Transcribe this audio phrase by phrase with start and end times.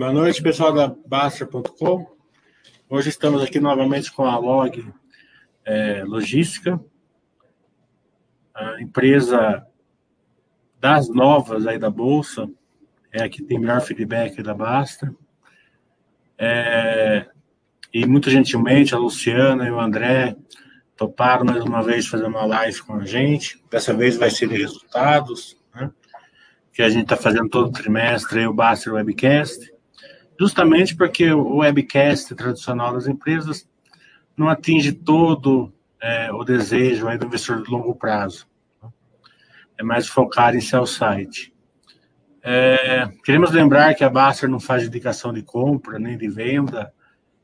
[0.00, 2.06] Boa noite, pessoal da Baster.com.
[2.88, 4.82] Hoje estamos aqui novamente com a Log
[5.62, 6.80] é, Logística,
[8.54, 9.62] a empresa
[10.80, 12.48] das novas aí da Bolsa,
[13.12, 15.14] é a que tem melhor feedback da Basta.
[16.38, 17.26] É,
[17.92, 20.34] e muito gentilmente a Luciana e o André
[20.96, 23.62] toparam mais uma vez fazer uma live com a gente.
[23.70, 25.90] Dessa vez vai ser de resultados, né?
[26.72, 29.70] que a gente está fazendo todo trimestre, o Baster Webcast,
[30.40, 33.68] justamente porque o webcast tradicional das empresas
[34.34, 35.70] não atinge todo
[36.02, 38.48] é, o desejo do investidor de longo prazo.
[39.78, 41.52] É mais focar em seu site.
[42.42, 46.90] É, queremos lembrar que a Baster não faz indicação de compra nem de venda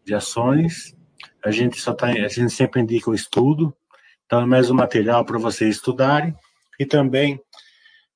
[0.03, 0.97] de ações.
[1.45, 3.77] A gente só tá, a gente sempre indica o estudo.
[4.25, 6.35] Então é mais um material para vocês estudarem.
[6.81, 7.39] E também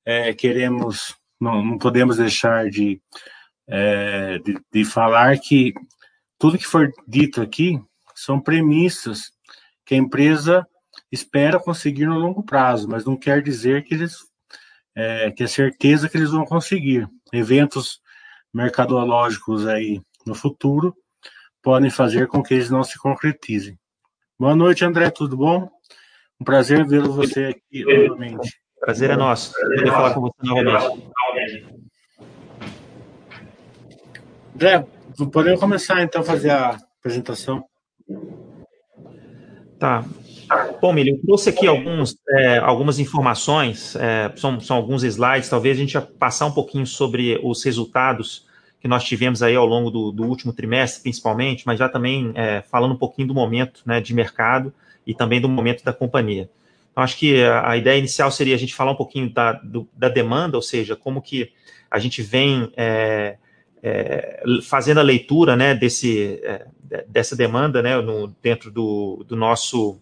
[0.03, 2.99] é, queremos, não, não, podemos deixar de,
[3.71, 5.73] é, de, de falar que
[6.37, 7.81] tudo que for dito aqui
[8.13, 9.31] são premissas
[9.85, 10.67] que a empresa
[11.09, 14.17] espera conseguir no longo prazo, mas não quer dizer que eles
[14.93, 17.07] é, que é certeza que eles vão conseguir.
[17.31, 18.01] Eventos
[18.53, 20.93] mercadológicos aí no futuro
[21.61, 23.79] podem fazer com que eles não se concretizem.
[24.37, 25.69] Boa noite, André, tudo bom?
[26.39, 28.59] Um prazer vê-lo você aqui novamente.
[28.79, 29.53] Prazer é nosso.
[29.53, 31.80] Poder falar com você novamente.
[34.61, 34.85] André,
[35.33, 37.65] podemos começar então a fazer a apresentação.
[39.79, 40.05] Tá.
[40.79, 45.75] Bom, Milho, eu trouxe aqui alguns, é, algumas informações, é, são, são alguns slides, talvez
[45.75, 48.45] a gente ia passar um pouquinho sobre os resultados
[48.79, 52.61] que nós tivemos aí ao longo do, do último trimestre, principalmente, mas já também é,
[52.61, 54.71] falando um pouquinho do momento né, de mercado
[55.07, 56.47] e também do momento da companhia.
[56.91, 60.07] Então, acho que a, ideia inicial seria a gente falar um pouquinho da, do, da
[60.07, 61.51] demanda, ou seja, como que
[61.89, 63.37] a gente vem é,
[63.83, 66.65] é, fazendo a leitura né, desse, é,
[67.07, 69.99] dessa demanda né, no, dentro do, do nosso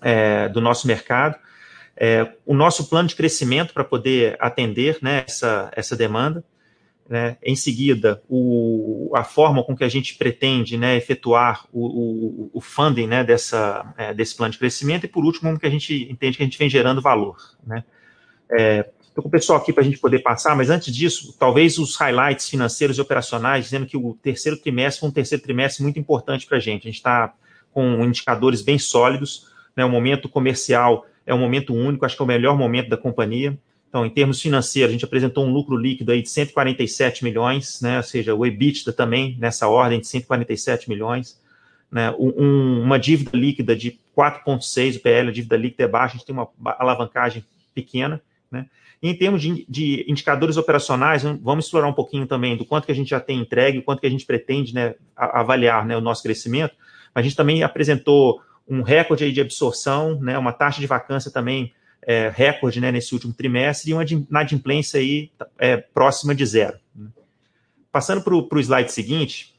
[0.00, 1.36] é, do nosso mercado,
[1.96, 6.42] é, o nosso plano de crescimento para poder atender né, essa, essa demanda.
[7.06, 12.50] Né, em seguida, o, a forma com que a gente pretende né, efetuar o, o,
[12.54, 15.70] o funding né, dessa, é, desse plano de crescimento, e por último, como que a
[15.70, 17.36] gente entende que a gente vem gerando valor.
[17.66, 17.82] Né.
[19.10, 21.96] Estou com o pessoal aqui para a gente poder passar, mas antes disso, talvez os
[21.96, 26.46] highlights financeiros e operacionais, dizendo que o terceiro trimestre foi um terceiro trimestre muito importante
[26.46, 26.82] para a gente.
[26.82, 27.34] A gente está
[27.72, 32.24] com indicadores bem sólidos, né, o momento comercial é um momento único, acho que é
[32.24, 33.58] o melhor momento da companhia.
[33.88, 37.96] Então, em termos financeiros, a gente apresentou um lucro líquido aí de 147 milhões, né,
[37.96, 41.40] ou seja, o EBITDA também nessa ordem de 147 milhões.
[41.90, 46.18] Né, um, uma dívida líquida de 4,6, o PL, a dívida líquida é baixa, a
[46.18, 46.48] gente tem uma
[46.78, 47.44] alavancagem
[47.74, 48.22] pequena.
[48.48, 48.66] Né,
[49.02, 52.94] em termos de, de, indicadores operacionais, vamos explorar um pouquinho também do quanto que a
[52.94, 56.22] gente já tem entregue, o quanto que a gente pretende né, avaliar né, o nosso
[56.22, 56.74] crescimento.
[57.14, 61.72] A gente também apresentou um recorde aí de absorção, né, uma taxa de vacância também
[62.02, 66.78] é, recorde né, nesse último trimestre e uma inadimplência aí é, próxima de zero.
[67.90, 69.54] Passando para o slide seguinte,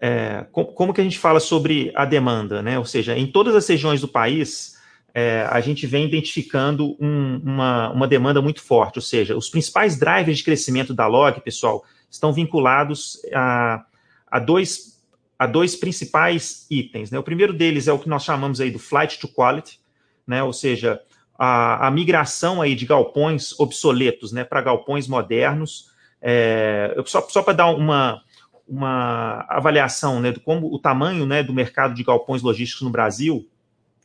[0.00, 2.78] é, como que a gente fala sobre a demanda, né?
[2.78, 4.79] Ou seja, em todas as regiões do país,
[5.14, 9.98] é, a gente vem identificando um, uma, uma demanda muito forte, ou seja, os principais
[9.98, 13.84] drivers de crescimento da log, pessoal, estão vinculados a,
[14.26, 14.90] a dois
[15.38, 17.10] a dois principais itens.
[17.10, 17.18] Né?
[17.18, 19.80] O primeiro deles é o que nós chamamos aí do flight to quality,
[20.26, 20.42] né?
[20.42, 21.00] ou seja,
[21.38, 25.86] a, a migração aí de galpões obsoletos né, para galpões modernos.
[26.20, 28.20] É, só só para dar uma,
[28.68, 33.48] uma avaliação né, de como o tamanho né, do mercado de galpões logísticos no Brasil,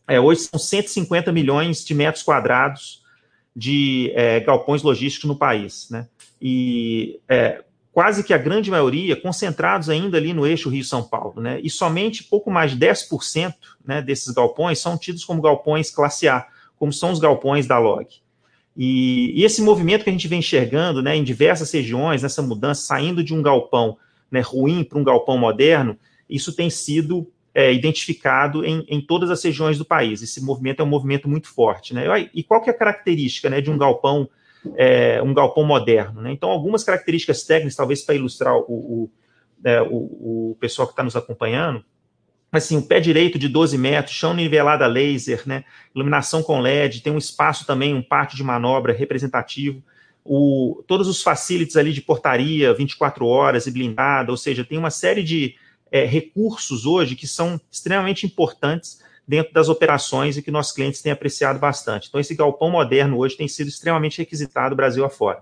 [0.08, 3.04] é, hoje são 150 milhões de metros quadrados
[3.56, 5.88] de é, galpões logísticos no país.
[5.90, 6.08] Né?
[6.42, 7.64] E é,
[7.96, 11.62] quase que a grande maioria concentrados ainda ali no eixo Rio-São Paulo, né?
[11.64, 13.54] E somente pouco mais de 10%
[13.86, 16.46] né, desses galpões são tidos como galpões classe A,
[16.78, 18.22] como são os galpões da LOG.
[18.76, 22.82] E, e esse movimento que a gente vem enxergando né, em diversas regiões, nessa mudança,
[22.82, 23.98] saindo de um galpão
[24.30, 25.98] né, ruim para um galpão moderno,
[26.30, 30.22] isso tem sido é, identificado em, em, todas as regiões do país.
[30.22, 31.94] Esse movimento é um movimento muito forte.
[31.94, 32.30] Né?
[32.34, 34.30] E qual que é a característica né, de um galpão
[34.76, 36.22] é, um galpão moderno.
[36.22, 36.32] Né?
[36.32, 39.12] Então, algumas características técnicas, talvez para ilustrar o, o,
[39.64, 41.84] é, o, o pessoal que está nos acompanhando,
[42.52, 45.64] assim, o pé direito de 12 metros, chão nivelado a laser, né,
[45.94, 49.84] iluminação com LED, tem um espaço também, um pátio de manobra representativo,
[50.24, 54.90] o, todos os facilities ali de portaria, 24 horas e blindada, ou seja, tem uma
[54.90, 55.56] série de
[55.96, 61.10] é, recursos hoje que são extremamente importantes dentro das operações e que nossos clientes têm
[61.10, 62.10] apreciado bastante.
[62.10, 65.42] Então, esse galpão moderno hoje tem sido extremamente requisitado Brasil afora.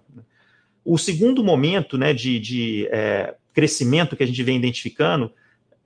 [0.85, 5.31] O segundo momento né, de, de é, crescimento que a gente vem identificando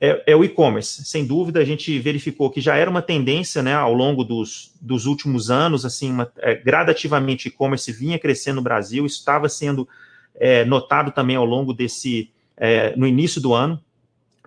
[0.01, 1.05] é, é o e-commerce.
[1.05, 5.05] Sem dúvida, a gente verificou que já era uma tendência né, ao longo dos, dos
[5.05, 9.87] últimos anos, assim, uma, é, gradativamente o e-commerce vinha crescendo no Brasil, isso estava sendo
[10.35, 13.81] é, notado também ao longo desse, é, no início do ano.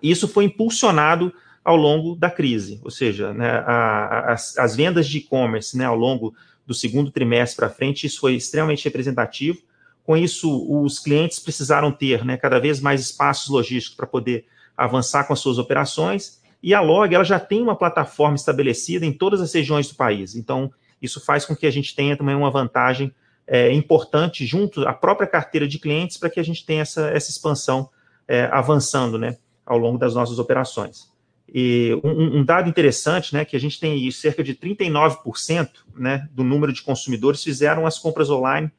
[0.01, 1.33] Isso foi impulsionado
[1.63, 5.85] ao longo da crise, ou seja, né, a, a, as, as, vendas de e-commerce né,
[5.85, 6.33] ao longo
[6.65, 9.59] do segundo trimestre para frente, isso foi extremamente representativo.
[10.03, 14.45] Com isso, os clientes precisaram ter né, cada vez mais espaços logísticos para poder
[14.75, 16.41] avançar com as suas operações.
[16.63, 20.35] E a Log ela já tem uma plataforma estabelecida em todas as regiões do país.
[20.35, 20.71] Então,
[21.01, 23.13] isso faz com que a gente tenha também uma vantagem
[23.47, 27.29] é, importante junto à própria carteira de clientes para que a gente tenha essa, essa
[27.29, 27.89] expansão
[28.27, 31.11] é, avançando né, ao longo das nossas operações.
[31.53, 36.43] E um, um, dado interessante, né, que a gente tem cerca de 39% né, do
[36.43, 38.71] número de consumidores fizeram as compras online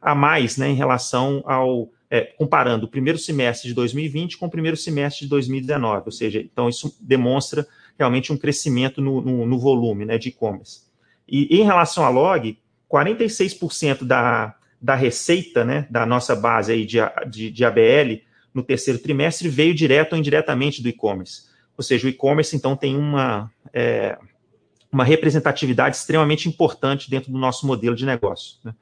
[0.00, 4.50] a mais né, em relação ao, é, comparando o primeiro semestre de 2020 com o
[4.50, 7.66] primeiro semestre de 2019, ou seja, então isso demonstra
[7.96, 10.82] realmente um crescimento no, no, no volume né, de e-commerce.
[11.28, 12.58] E em relação à log,
[12.90, 16.98] 46% da, da receita né, da nossa base aí de,
[17.28, 18.25] de, de ABL
[18.56, 21.42] no terceiro trimestre veio direto ou indiretamente do e-commerce.
[21.76, 24.16] Ou seja, o e-commerce, então, tem uma, é,
[24.90, 28.56] uma representatividade extremamente importante dentro do nosso modelo de negócio.
[28.64, 28.74] Né?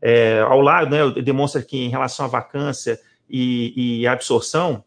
[0.00, 2.98] É, ao lado, né, demonstra que em relação à vacância
[3.30, 4.82] e, e absorção,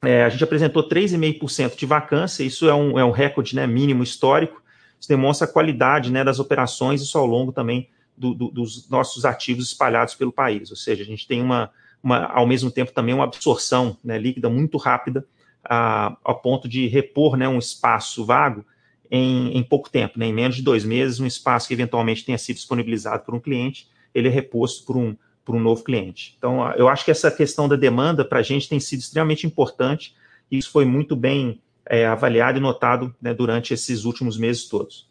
[0.00, 4.04] é, a gente apresentou 3,5% de vacância, isso é um, é um recorde né, mínimo
[4.04, 4.62] histórico,
[5.00, 9.24] isso demonstra a qualidade né, das operações, isso ao longo também do, do, dos nossos
[9.24, 11.72] ativos espalhados pelo país, ou seja, a gente tem uma,
[12.06, 15.26] uma ao mesmo tempo também uma absorção né, líquida muito rápida,
[15.64, 18.64] a, ao ponto de repor né, um espaço vago
[19.10, 22.38] em, em pouco tempo, né, em menos de dois meses, um espaço que eventualmente tenha
[22.38, 26.36] sido disponibilizado por um cliente, ele é reposto por um, por um novo cliente.
[26.38, 30.14] Então, eu acho que essa questão da demanda para a gente tem sido extremamente importante,
[30.48, 35.08] e isso foi muito bem é, avaliado e notado né, durante esses últimos meses todos.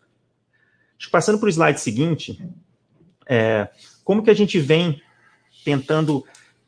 [1.11, 2.41] Passando para o slide seguinte,
[3.27, 3.67] é,
[4.01, 5.01] como que a gente vem
[5.65, 6.23] tentando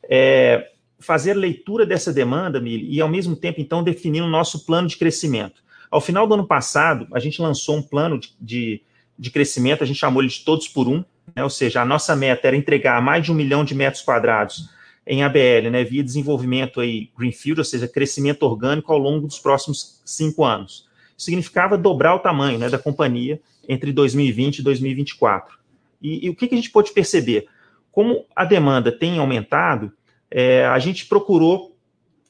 [0.08, 4.88] é, fazer leitura dessa demanda, Mili, e ao mesmo tempo, então, definir o nosso plano
[4.88, 5.62] de crescimento.
[5.90, 8.82] Ao final do ano passado, a gente lançou um plano de, de,
[9.18, 12.16] de crescimento, a gente chamou ele de todos por um, né, ou seja, a nossa
[12.16, 14.68] meta era entregar mais de um milhão de metros quadrados
[15.06, 20.02] em ABL, né, via desenvolvimento aí greenfield, ou seja, crescimento orgânico ao longo dos próximos
[20.04, 20.86] cinco anos.
[21.16, 25.58] Significava dobrar o tamanho né, da companhia entre 2020 e 2024.
[26.02, 27.46] E, e o que, que a gente pode perceber?
[27.90, 29.92] Como a demanda tem aumentado,
[30.30, 31.76] é, a gente procurou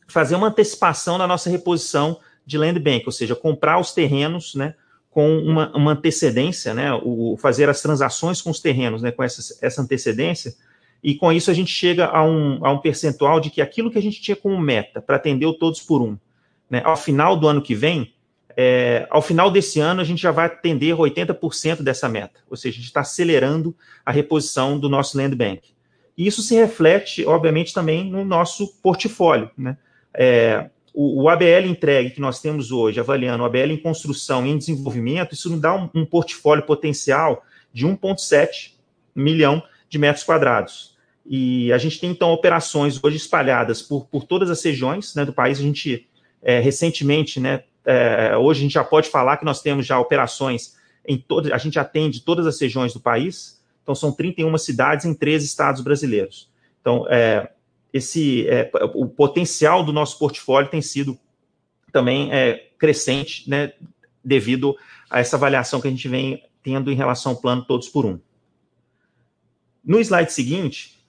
[0.06, 4.74] fazer uma antecipação da nossa reposição de land bank, ou seja, comprar os terrenos, né,
[5.10, 9.58] com uma, uma antecedência, né, o, fazer as transações com os terrenos, né, com essa,
[9.60, 10.54] essa antecedência,
[11.02, 13.98] e com isso a gente chega a um, a um percentual de que aquilo que
[13.98, 16.16] a gente tinha como meta para atender o todos por um,
[16.70, 18.14] né, ao final do ano que vem,
[18.56, 22.76] é, ao final desse ano a gente já vai atender 80% dessa meta, ou seja,
[22.76, 25.77] a gente está acelerando a reposição do nosso land bank.
[26.18, 29.48] E isso se reflete, obviamente, também no nosso portfólio.
[29.56, 29.78] Né?
[30.12, 34.50] É, o, o, ABL entregue que nós temos hoje, avaliando o ABL em construção e
[34.50, 38.72] em desenvolvimento, isso nos dá um, um portfólio potencial de 1,7
[39.14, 40.98] milhão de metros quadrados.
[41.24, 45.32] E a gente tem, então, operações hoje espalhadas por, por todas as regiões né, do
[45.32, 45.60] país.
[45.60, 46.08] A gente,
[46.42, 50.76] é, recentemente, né, é, hoje a gente já pode falar que nós temos já operações
[51.06, 53.57] em todas, a gente atende todas as regiões do país.
[53.88, 56.50] Então, são 31 cidades em 13 estados brasileiros.
[56.78, 57.50] Então, é,
[57.90, 61.18] esse, é, o potencial do nosso portfólio tem sido
[61.90, 63.72] também é, crescente, né,
[64.22, 64.76] devido
[65.08, 68.20] a essa avaliação que a gente vem tendo em relação ao plano Todos por Um.
[69.82, 71.02] No slide seguinte,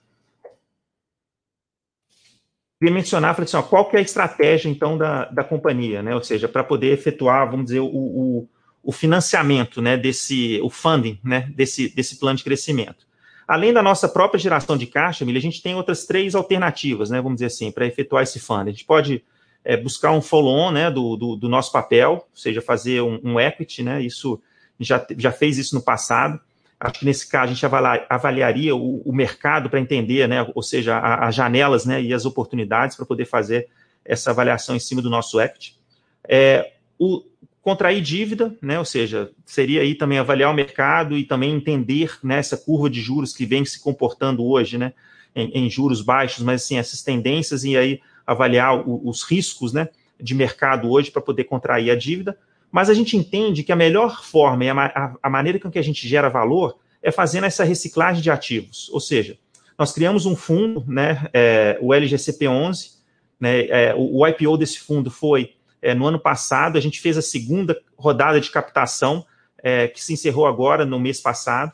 [2.78, 6.14] queria mencionar, falei assim, ó, qual que é a estratégia, então, da, da companhia, né,
[6.14, 8.48] ou seja, para poder efetuar, vamos dizer, o, o
[8.82, 13.06] o financiamento, né, desse, o funding, né, desse, desse plano de crescimento.
[13.46, 17.36] Além da nossa própria geração de caixa, a gente tem outras três alternativas, né, vamos
[17.36, 18.70] dizer assim, para efetuar esse funding.
[18.70, 19.24] A gente pode
[19.64, 23.40] é, buscar um follow-on, né, do, do, do, nosso papel, ou seja, fazer um, um
[23.40, 24.40] equity, né, isso,
[24.78, 26.40] já, já fez isso no passado.
[26.78, 27.66] Acho que nesse caso a gente
[28.08, 32.96] avaliaria o, o mercado para entender, né, ou seja, as janelas, né, e as oportunidades
[32.96, 33.68] para poder fazer
[34.04, 35.78] essa avaliação em cima do nosso equity.
[36.26, 37.22] É, o,
[37.62, 42.38] contrair dívida, né, ou seja, seria aí também avaliar o mercado e também entender né,
[42.38, 44.92] essa curva de juros que vem se comportando hoje, né,
[45.34, 49.88] em, em juros baixos, mas assim, essas tendências e aí avaliar o, os riscos, né,
[50.18, 52.36] de mercado hoje para poder contrair a dívida,
[52.70, 55.78] mas a gente entende que a melhor forma e a, a, a maneira com que
[55.78, 59.36] a gente gera valor é fazendo essa reciclagem de ativos, ou seja,
[59.78, 63.00] nós criamos um fundo, né, é, o LGCP11,
[63.38, 67.16] né, é, o, o, IPO desse fundo foi é, no ano passado, a gente fez
[67.16, 69.24] a segunda rodada de captação,
[69.62, 71.72] é, que se encerrou agora, no mês passado,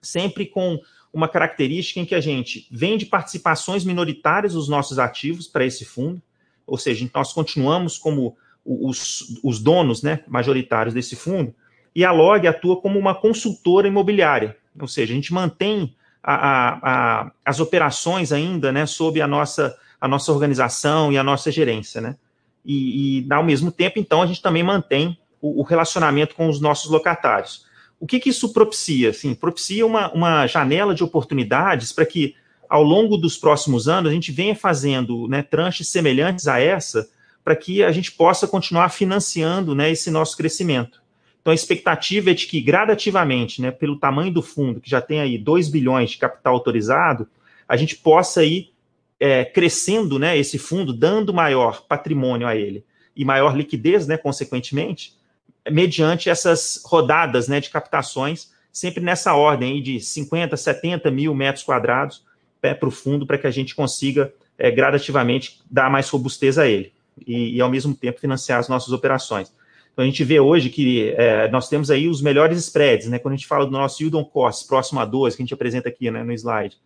[0.00, 0.80] sempre com
[1.12, 6.22] uma característica em que a gente vende participações minoritárias dos nossos ativos para esse fundo,
[6.66, 11.54] ou seja, nós continuamos como os, os donos né, majoritários desse fundo,
[11.94, 16.78] e a Log atua como uma consultora imobiliária, ou seja, a gente mantém a, a,
[17.22, 22.00] a, as operações ainda né, sob a nossa, a nossa organização e a nossa gerência.
[22.00, 22.16] Né?
[22.64, 26.60] E, e, ao mesmo tempo, então, a gente também mantém o, o relacionamento com os
[26.60, 27.64] nossos locatários.
[27.98, 29.10] O que, que isso propicia?
[29.10, 32.34] Assim, propicia uma, uma janela de oportunidades para que,
[32.68, 37.08] ao longo dos próximos anos, a gente venha fazendo né, tranches semelhantes a essa,
[37.44, 41.00] para que a gente possa continuar financiando né, esse nosso crescimento.
[41.40, 45.20] Então, a expectativa é de que, gradativamente, né, pelo tamanho do fundo, que já tem
[45.20, 47.26] aí 2 bilhões de capital autorizado,
[47.66, 48.69] a gente possa ir
[49.20, 52.84] é, crescendo né, esse fundo, dando maior patrimônio a ele
[53.14, 55.14] e maior liquidez, né, consequentemente,
[55.70, 62.24] mediante essas rodadas né, de captações, sempre nessa ordem de 50, 70 mil metros quadrados
[62.62, 66.66] é, para o fundo, para que a gente consiga é, gradativamente dar mais robustez a
[66.66, 66.92] ele
[67.26, 69.52] e, e, ao mesmo tempo, financiar as nossas operações.
[69.92, 73.18] Então, a gente vê hoje que é, nós temos aí os melhores spreads, né?
[73.18, 75.54] Quando a gente fala do nosso yield on cost próximo a 12, que a gente
[75.54, 76.78] apresenta aqui né, no slide,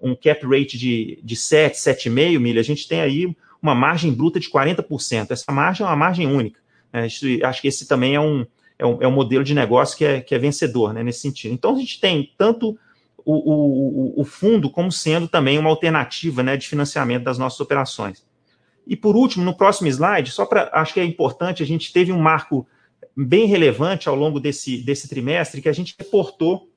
[0.00, 4.40] um cap rate de, de 7, 7,5 milha, a gente tem aí uma margem bruta
[4.40, 5.30] de 40%.
[5.30, 6.60] Essa margem é uma margem única.
[6.92, 7.06] Né?
[7.44, 8.46] Acho que esse também é um,
[8.78, 11.52] é um, é um modelo de negócio que é, que é vencedor né, nesse sentido.
[11.52, 12.78] Então, a gente tem tanto
[13.24, 18.24] o, o, o fundo como sendo também uma alternativa né, de financiamento das nossas operações.
[18.86, 22.10] E por último, no próximo slide, só para acho que é importante, a gente teve
[22.10, 22.66] um marco
[23.16, 26.68] bem relevante ao longo desse, desse trimestre, que a gente reportou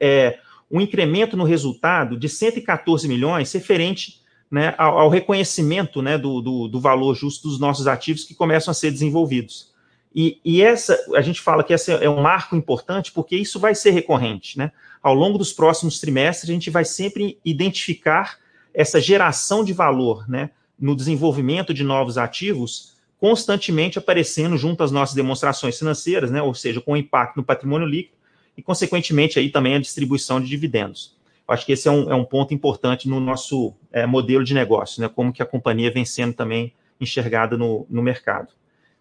[0.00, 0.38] é,
[0.70, 4.20] um incremento no resultado de 114 milhões, referente
[4.50, 8.70] né, ao, ao, reconhecimento né, do, do, do, valor justo dos nossos ativos que começam
[8.70, 9.72] a ser desenvolvidos.
[10.14, 13.74] E, e, essa, a gente fala que esse é um marco importante porque isso vai
[13.74, 14.58] ser recorrente.
[14.58, 14.72] Né?
[15.02, 18.38] Ao longo dos próximos trimestres, a gente vai sempre identificar
[18.72, 25.14] essa geração de valor, né, no desenvolvimento de novos ativos constantemente aparecendo junto às nossas
[25.14, 28.17] demonstrações financeiras, né, ou seja, com impacto no patrimônio líquido
[28.58, 31.16] e, consequentemente, aí também a distribuição de dividendos.
[31.46, 34.52] Eu acho que esse é um, é um ponto importante no nosso é, modelo de
[34.52, 38.48] negócio, né, como que a companhia vem sendo também enxergada no, no mercado.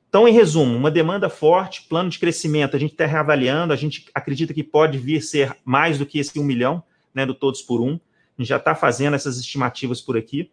[0.07, 4.05] Então, em resumo, uma demanda forte, plano de crescimento, a gente está reavaliando, a gente
[4.13, 7.81] acredita que pode vir ser mais do que esse um milhão, né, do todos por
[7.81, 7.99] um.
[8.37, 10.51] A gente já está fazendo essas estimativas por aqui.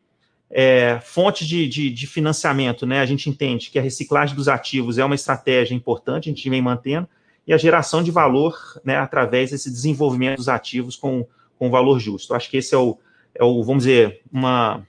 [0.51, 3.01] É, fonte de, de, de, financiamento, né?
[3.01, 6.63] A gente entende que a reciclagem dos ativos é uma estratégia importante, a gente vem
[6.63, 7.09] mantendo,
[7.47, 11.27] e a geração de valor né, através desse desenvolvimento dos ativos com,
[11.59, 12.35] com valor justo.
[12.35, 12.99] Acho que esse é o,
[13.35, 14.87] é o vamos dizer, uma,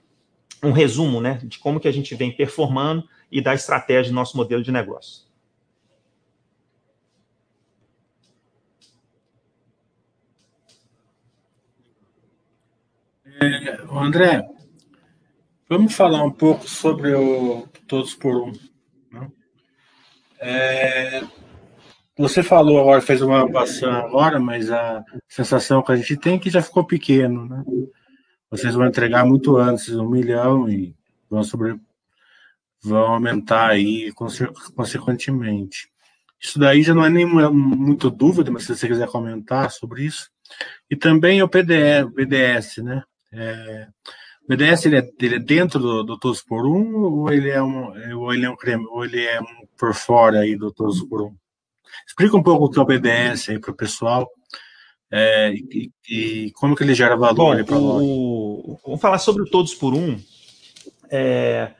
[0.64, 4.38] um resumo né, de como que a gente vem performando e da estratégia do nosso
[4.38, 5.26] modelo de negócio.
[13.42, 14.56] É, André,
[15.68, 18.54] Vamos falar um pouco sobre o Todos por Um.
[19.12, 19.32] Né?
[20.40, 21.24] É,
[22.18, 26.40] você falou agora, fez uma inovação agora, mas a sensação que a gente tem é
[26.40, 27.46] que já ficou pequeno.
[27.46, 27.64] Né?
[28.50, 30.96] Vocês vão entregar muito antes um milhão e
[31.30, 31.78] vão, sobre,
[32.82, 34.14] vão aumentar aí
[34.74, 35.90] consequentemente.
[36.40, 40.30] Isso daí já não é nem muito dúvida, mas se você quiser comentar sobre isso.
[40.90, 43.04] E também o PDE, BDS, né?
[43.34, 43.88] É,
[44.48, 47.92] BDS ele é, ele é dentro do, do Todos por Um ou ele é um,
[48.18, 51.24] ou ele é um creme, ou ele é um por fora aí do Todos por
[51.24, 51.36] Um?
[52.08, 54.30] Explica um pouco o que é o BDS aí para o pessoal
[55.12, 57.78] é, e, e, como que ele gera valor para.
[57.78, 60.20] Vamos falar sobre o Todos por Um.
[61.10, 61.72] É,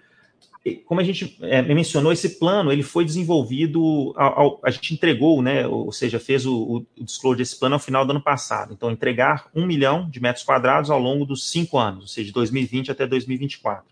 [0.86, 5.42] como a gente é, mencionou, esse plano ele foi desenvolvido, ao, ao, a gente entregou,
[5.42, 8.74] né, ou seja, fez o, o, disclosure desse plano ao final do ano passado.
[8.74, 12.34] Então, entregar um milhão de metros quadrados ao longo dos cinco anos, ou seja, de
[12.34, 13.86] 2020 até 2024.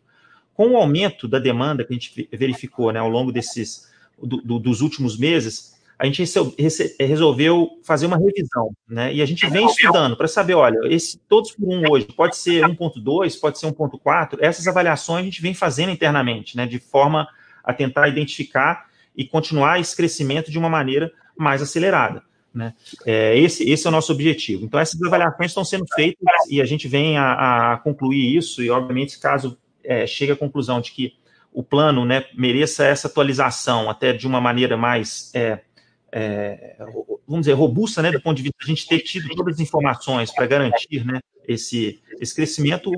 [0.54, 4.60] Com o aumento da demanda que a gente verificou né, ao longo desses do, do,
[4.60, 6.24] dos últimos meses, a gente
[7.00, 9.14] resolveu fazer uma revisão, né?
[9.14, 12.64] E a gente vem estudando para saber, olha, esse todos por um hoje pode ser
[12.66, 14.38] 1.2, pode ser 1.4.
[14.42, 16.66] Essas avaliações a gente vem fazendo internamente, né?
[16.66, 17.28] De forma
[17.64, 22.24] a tentar identificar e continuar esse crescimento de uma maneira mais acelerada.
[22.54, 22.74] Né?
[23.06, 24.66] É, esse, esse é o nosso objetivo.
[24.66, 28.70] Então, essas avaliações estão sendo feitas e a gente vem a, a concluir isso, e,
[28.70, 31.14] obviamente, caso é, chegue à conclusão de que
[31.52, 35.62] o plano né, mereça essa atualização até de uma maneira mais é,
[36.16, 36.76] é,
[37.28, 39.60] vamos dizer, robusta, né, do ponto de vista de a gente ter tido todas as
[39.60, 42.92] informações para garantir, né, esse, esse crescimento,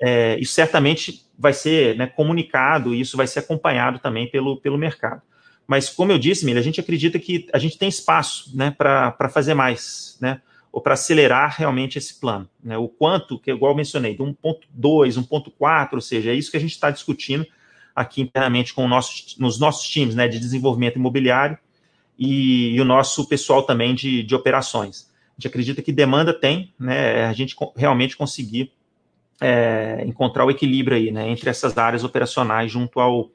[0.00, 4.78] é, isso certamente vai ser né, comunicado e isso vai ser acompanhado também pelo, pelo
[4.78, 5.20] mercado.
[5.66, 9.28] Mas, como eu disse, Mila, a gente acredita que a gente tem espaço né, para
[9.28, 10.40] fazer mais, né,
[10.72, 12.48] ou para acelerar realmente esse plano.
[12.64, 16.56] Né, o quanto, que igual eu mencionei, de 1.2, 1.4, ou seja, é isso que
[16.56, 17.46] a gente está discutindo
[17.94, 21.58] aqui internamente com o nosso, nos nossos times né, de desenvolvimento imobiliário
[22.18, 25.10] e, e o nosso pessoal também de, de operações.
[25.30, 28.72] A gente acredita que demanda tem, né, a gente realmente conseguir
[29.40, 33.30] é, encontrar o equilíbrio aí, né, entre essas áreas operacionais junto ao,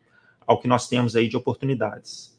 [0.45, 2.37] ao que nós temos aí de oportunidades.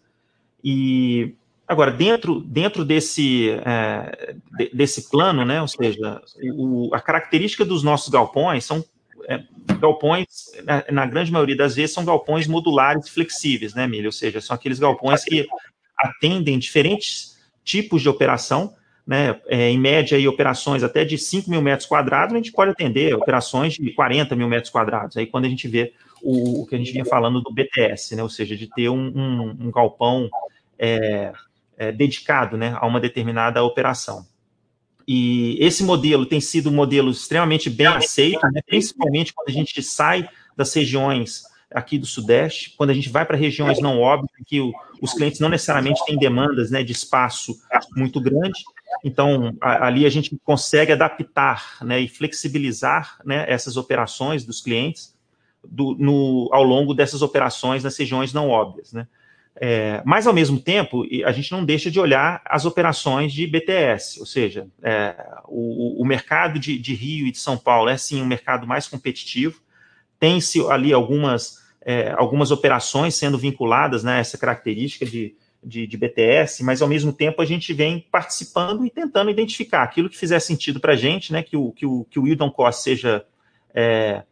[0.65, 1.35] E
[1.67, 4.37] agora, dentro, dentro desse, é,
[4.73, 6.23] desse plano, né, ou seja,
[6.55, 8.85] o, a característica dos nossos galpões são
[9.29, 9.45] é,
[9.79, 10.27] galpões,
[10.65, 14.07] na, na, grande maioria das vezes, são galpões modulares flexíveis, né, Milha?
[14.07, 15.47] Ou seja, são aqueles galpões que
[15.99, 18.75] atendem diferentes tipos de operação,
[19.07, 22.71] né, é, em média, aí, operações até de 5 mil metros quadrados, a gente pode
[22.71, 25.17] atender operações de 40 mil metros quadrados.
[25.17, 28.23] Aí, quando a gente vê o, o, que a gente vinha falando do BTS, né?
[28.23, 30.29] ou seja, de ter um, um, um galpão
[30.79, 31.33] é,
[31.77, 34.27] é, dedicado né, a uma determinada operação.
[35.07, 39.83] E esse modelo tem sido um modelo extremamente bem aceito, né, principalmente quando a gente
[39.83, 44.61] sai das regiões aqui do Sudeste, quando a gente vai para regiões não óbvias, que
[44.61, 44.73] o,
[45.03, 47.59] os clientes não necessariamente têm demandas né, de espaço
[47.95, 48.63] muito grande,
[49.05, 55.15] então a, ali a gente consegue adaptar né, e flexibilizar né, essas operações dos clientes
[55.67, 58.93] do, no, ao longo dessas operações nas regiões não óbvias.
[58.93, 59.07] Né?
[59.61, 64.21] É, mas, ao mesmo tempo, a gente não deixa de olhar as operações de BTS,
[64.21, 65.15] ou seja, é,
[65.47, 68.87] o, o, mercado de, de, Rio e de São Paulo é, sim, um mercado mais
[68.87, 69.61] competitivo,
[70.19, 75.97] tem-se ali algumas, é, algumas operações sendo vinculadas né, a essa característica de, de, de,
[75.97, 80.41] BTS, mas, ao mesmo tempo, a gente vem participando e tentando identificar aquilo que fizer
[80.41, 83.25] sentido para a gente, né, que o, que o, que o Wildon Cost seja
[83.75, 84.23] é,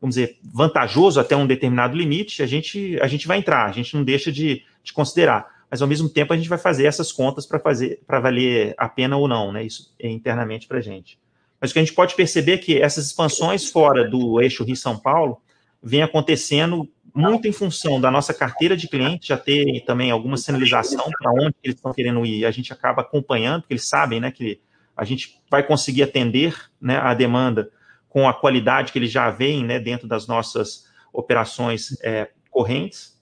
[0.00, 3.94] vamos dizer, vantajoso até um determinado limite, a gente, a gente vai entrar, a gente
[3.94, 5.54] não deixa de, de considerar.
[5.70, 8.88] Mas ao mesmo tempo a gente vai fazer essas contas para fazer para valer a
[8.88, 9.64] pena ou não, né?
[9.64, 11.18] Isso é internamente para a gente.
[11.60, 14.98] Mas o que a gente pode perceber é que essas expansões fora do eixo Rio-São
[14.98, 15.40] Paulo
[15.82, 21.10] vem acontecendo muito em função da nossa carteira de clientes, já ter também alguma sinalização
[21.18, 24.60] para onde eles estão querendo ir, a gente acaba acompanhando, porque eles sabem né, que
[24.94, 27.70] a gente vai conseguir atender né, a demanda
[28.08, 33.16] com a qualidade que eles já veem né, dentro das nossas operações é, correntes.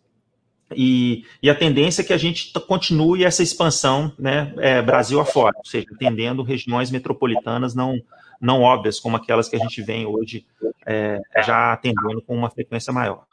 [0.74, 5.54] E, e, a tendência é que a gente continue essa expansão né, é, Brasil afora,
[5.56, 8.00] ou seja, atendendo regiões metropolitanas não,
[8.44, 10.46] não óbvias, como aquelas que a gente vem hoje
[10.86, 13.24] é, já atendendo com uma frequência maior.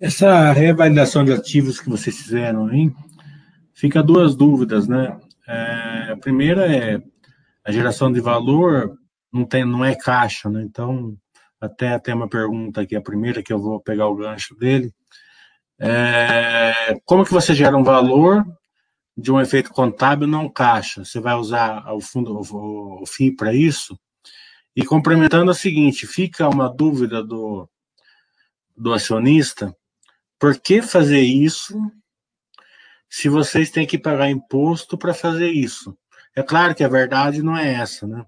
[0.00, 2.94] Essa revalidação de ativos que vocês fizeram, hein?
[3.74, 5.18] Fica duas dúvidas, né?
[5.46, 7.02] É, a primeira é
[7.64, 8.96] a geração de valor
[9.32, 10.62] não, tem, não é caixa, né?
[10.62, 11.16] Então,
[11.60, 14.92] até tem uma pergunta aqui, a primeira que eu vou pegar o gancho dele.
[15.80, 18.44] É, como que você gera um valor
[19.18, 21.04] de um efeito contábil não caixa?
[21.04, 23.98] Você vai usar o fundo, o, o FII para isso?
[24.76, 27.68] E complementando o seguinte, fica uma dúvida do,
[28.76, 29.76] do acionista,
[30.38, 31.76] por que fazer isso
[33.10, 35.98] se vocês têm que pagar imposto para fazer isso?
[36.36, 38.24] É claro que a verdade não é essa, né?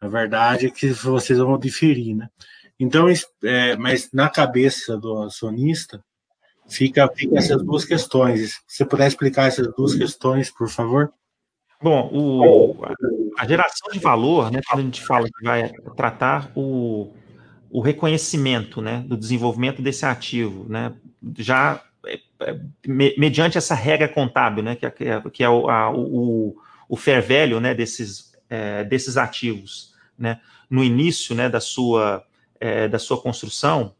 [0.00, 2.30] A verdade é que vocês vão diferir, né?
[2.78, 3.06] Então,
[3.44, 6.02] é, mas na cabeça do acionista
[6.70, 8.60] fica, fica essas duas questões.
[8.66, 11.12] Se você puder explicar essas duas questões, por favor.
[11.82, 12.76] Bom, o,
[13.38, 17.12] a geração de valor, né, quando a gente fala que vai tratar o,
[17.70, 20.92] o reconhecimento né, do desenvolvimento desse ativo, né,
[21.38, 26.54] já é, é, mediante essa regra contábil, né, que é, que é o, a, o,
[26.88, 32.22] o fair value né, desses, é, desses ativos né, no início né, da, sua,
[32.60, 33.94] é, da sua construção,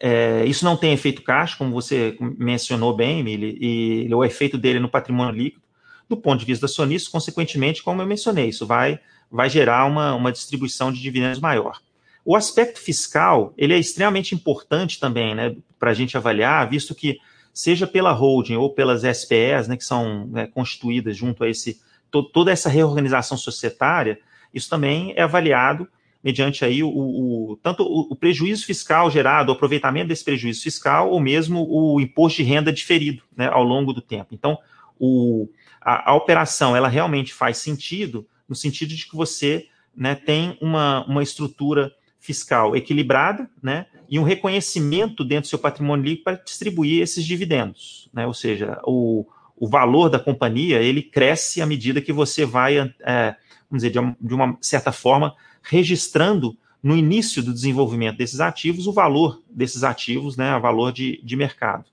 [0.00, 4.78] é, isso não tem efeito caixa, como você mencionou bem, Emily, e o efeito dele
[4.78, 5.62] no patrimônio líquido,
[6.08, 10.30] do ponto de vista acionista, consequentemente, como eu mencionei, isso vai, vai gerar uma, uma
[10.30, 11.80] distribuição de dividendos maior.
[12.24, 17.18] O aspecto fiscal, ele é extremamente importante também, né, para a gente avaliar, visto que,
[17.56, 21.80] seja pela holding ou pelas SPEs, né, que são né, constituídas junto a esse,
[22.10, 24.18] to, toda essa reorganização societária,
[24.52, 25.88] isso também é avaliado
[26.26, 31.20] mediante aí o, o tanto o, prejuízo fiscal gerado, o aproveitamento desse prejuízo fiscal, ou
[31.20, 34.34] mesmo o imposto de renda diferido né, ao longo do tempo.
[34.34, 34.58] Então,
[34.98, 35.48] o,
[35.80, 41.04] a, a, operação ela realmente faz sentido no sentido de que você né, tem uma,
[41.06, 47.02] uma estrutura fiscal equilibrada né, e um reconhecimento dentro do seu patrimônio líquido para distribuir
[47.02, 48.10] esses dividendos.
[48.12, 49.24] Né, ou seja, o,
[49.56, 53.36] o valor da companhia ele cresce à medida que você vai é,
[53.68, 58.86] vamos dizer, de uma, de uma certa forma, registrando no início do desenvolvimento desses ativos,
[58.86, 61.84] o valor desses ativos, né, o valor de, de mercado.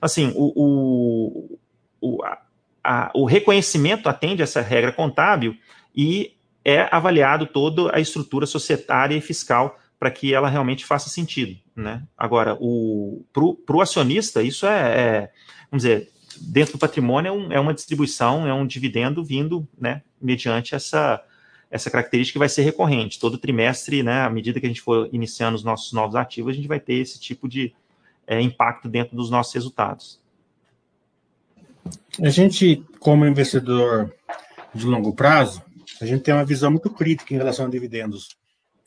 [0.00, 1.58] Assim, o, o,
[2.00, 2.22] o,
[2.84, 5.56] a, o reconhecimento atende a essa regra contábil
[5.96, 6.34] e
[6.64, 11.58] é avaliado toda a estrutura societária e fiscal para que ela realmente faça sentido.
[11.74, 12.02] Né?
[12.16, 15.30] Agora, para o acionista, isso é, é,
[15.70, 20.02] vamos dizer, dentro do patrimônio é, um, é, uma distribuição, é um dividendo vindo né,
[20.20, 21.22] mediante essa,
[21.70, 23.18] essa característica que vai ser recorrente.
[23.18, 26.56] Todo trimestre, né, à medida que a gente for iniciando os nossos novos ativos, a
[26.56, 27.74] gente vai ter esse tipo de
[28.26, 30.20] é, impacto dentro dos nossos resultados.
[32.22, 34.12] A gente, como investidor
[34.74, 35.62] de longo prazo,
[36.00, 38.36] a gente tem uma visão muito crítica em relação a dividendos.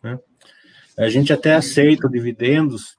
[0.04, 0.20] Né?
[0.98, 2.98] A gente até aceita dividendos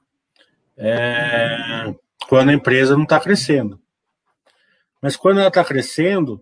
[0.77, 1.93] é,
[2.27, 3.79] quando a empresa não está crescendo.
[5.03, 6.41] Mas quando ela está crescendo,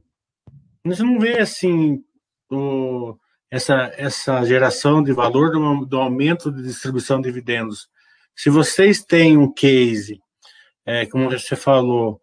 [0.86, 2.04] você não vê assim
[2.48, 3.18] o,
[3.50, 7.90] essa, essa geração de valor do, do, aumento de distribuição de dividendos.
[8.36, 10.22] Se vocês têm um case,
[10.86, 12.22] é, como você falou,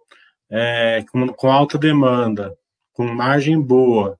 [0.48, 2.56] é, com, com, alta demanda,
[2.92, 4.16] com margem boa,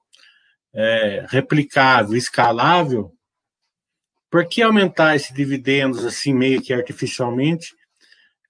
[0.75, 3.13] é, replicável, escalável,
[4.29, 7.77] por que aumentar esses dividendos assim meio que artificialmente?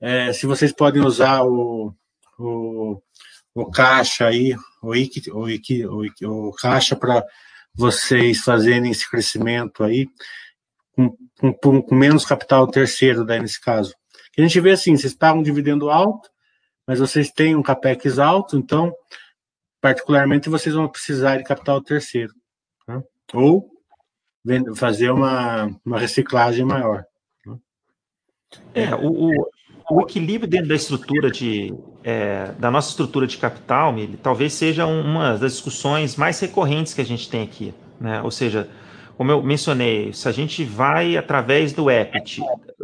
[0.01, 1.95] É, se vocês podem usar o,
[2.39, 3.03] o,
[3.63, 7.25] o caixa aí, o, IC, o, IC, o, o caixa para
[7.75, 10.09] vocês fazerem esse crescimento aí
[10.93, 11.17] com,
[11.61, 13.95] com, com, menos capital terceiro daí nesse caso.
[14.33, 16.29] Que a gente vê assim, vocês pagam um dividendo alto,
[16.87, 18.93] mas vocês têm um capex alto, então
[19.81, 22.35] particularmente vocês vão precisar de capital terceiro,
[22.87, 23.03] né?
[23.33, 23.71] ou
[24.77, 27.05] fazer uma, uma reciclagem maior.
[27.45, 27.59] Né?
[28.75, 29.51] É, o, o,
[29.91, 31.75] o, equilíbrio dentro da estrutura de
[32.05, 37.05] é, da nossa estrutura de capital, talvez seja uma das discussões mais recorrentes que a
[37.05, 38.23] gente tem aqui, né?
[38.23, 38.69] Ou seja,
[39.17, 42.41] como eu mencionei, se a gente vai através do equity,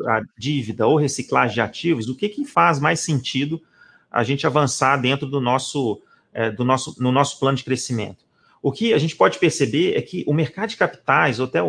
[0.09, 3.63] a dívida ou reciclagem de ativos, o que, que faz mais sentido
[4.11, 8.24] a gente avançar dentro do nosso, é, do nosso, no nosso plano de crescimento?
[8.65, 11.69] O que a gente pode perceber é que o mercado de capitais, ou até o,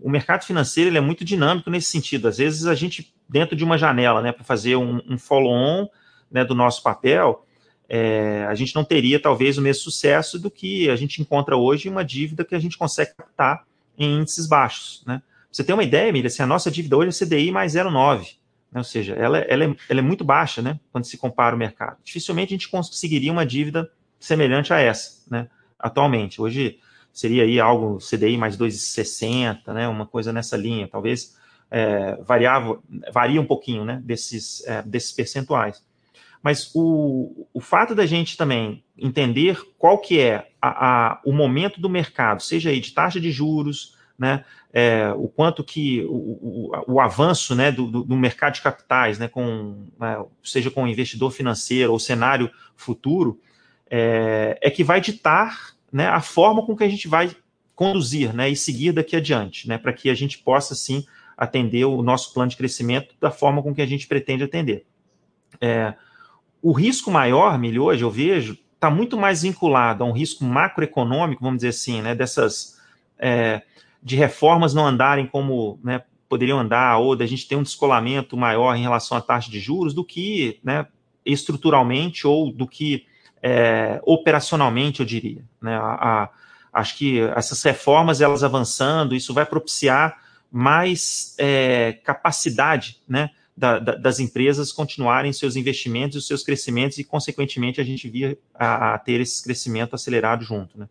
[0.00, 2.28] o, mercado financeiro, ele é muito dinâmico nesse sentido.
[2.28, 5.88] Às vezes a gente, dentro de uma janela, né, para fazer um, um follow-on
[6.30, 7.44] né, do nosso papel,
[7.88, 11.88] é, a gente não teria talvez o mesmo sucesso do que a gente encontra hoje
[11.88, 13.64] em uma dívida que a gente consegue captar
[13.98, 15.02] em índices baixos.
[15.04, 15.20] Né?
[15.50, 18.36] Você tem uma ideia, Emília, assim, a nossa dívida hoje é CDI mais 0,9.
[18.70, 18.78] Né?
[18.78, 21.96] Ou seja, ela, ela, é, ela é muito baixa né, quando se compara o mercado.
[22.04, 25.24] Dificilmente a gente conseguiria uma dívida semelhante a essa.
[25.28, 25.48] Né?
[25.78, 26.40] Atualmente.
[26.40, 26.78] Hoje
[27.12, 31.36] seria aí algo CDI mais 2,60, né, uma coisa nessa linha, talvez
[31.70, 32.78] é, variava,
[33.12, 35.82] varia um pouquinho né, desses, é, desses percentuais.
[36.42, 41.80] Mas o, o fato da gente também entender qual que é a, a, o momento
[41.80, 46.70] do mercado, seja aí de taxa de juros, né, é, o quanto que o, o,
[46.86, 50.88] o avanço né, do, do, do, mercado de capitais, né, com, né, seja com o
[50.88, 53.40] investidor financeiro ou cenário futuro,
[53.90, 57.34] é, é que vai ditar né, a forma com que a gente vai
[57.74, 61.04] conduzir né, e seguir daqui adiante, né, para que a gente possa, sim,
[61.36, 64.86] atender o nosso plano de crescimento da forma com que a gente pretende atender.
[65.60, 65.94] É,
[66.62, 71.42] o risco maior, Milho, hoje eu vejo, está muito mais vinculado a um risco macroeconômico,
[71.42, 72.80] vamos dizer assim, né, dessas
[73.18, 73.62] é,
[74.02, 78.74] de reformas não andarem como né, poderiam andar, ou da gente ter um descolamento maior
[78.74, 80.86] em relação à taxa de juros, do que né,
[81.24, 83.06] estruturalmente ou do que
[83.48, 85.44] é, operacionalmente, eu diria.
[85.62, 85.76] Né?
[85.76, 86.30] A, a,
[86.72, 93.94] acho que essas reformas, elas avançando, isso vai propiciar mais é, capacidade né, da, da,
[93.94, 98.98] das empresas continuarem seus investimentos os seus crescimentos, e, consequentemente, a gente via a, a
[98.98, 100.76] ter esse crescimento acelerado junto.
[100.76, 100.88] Né?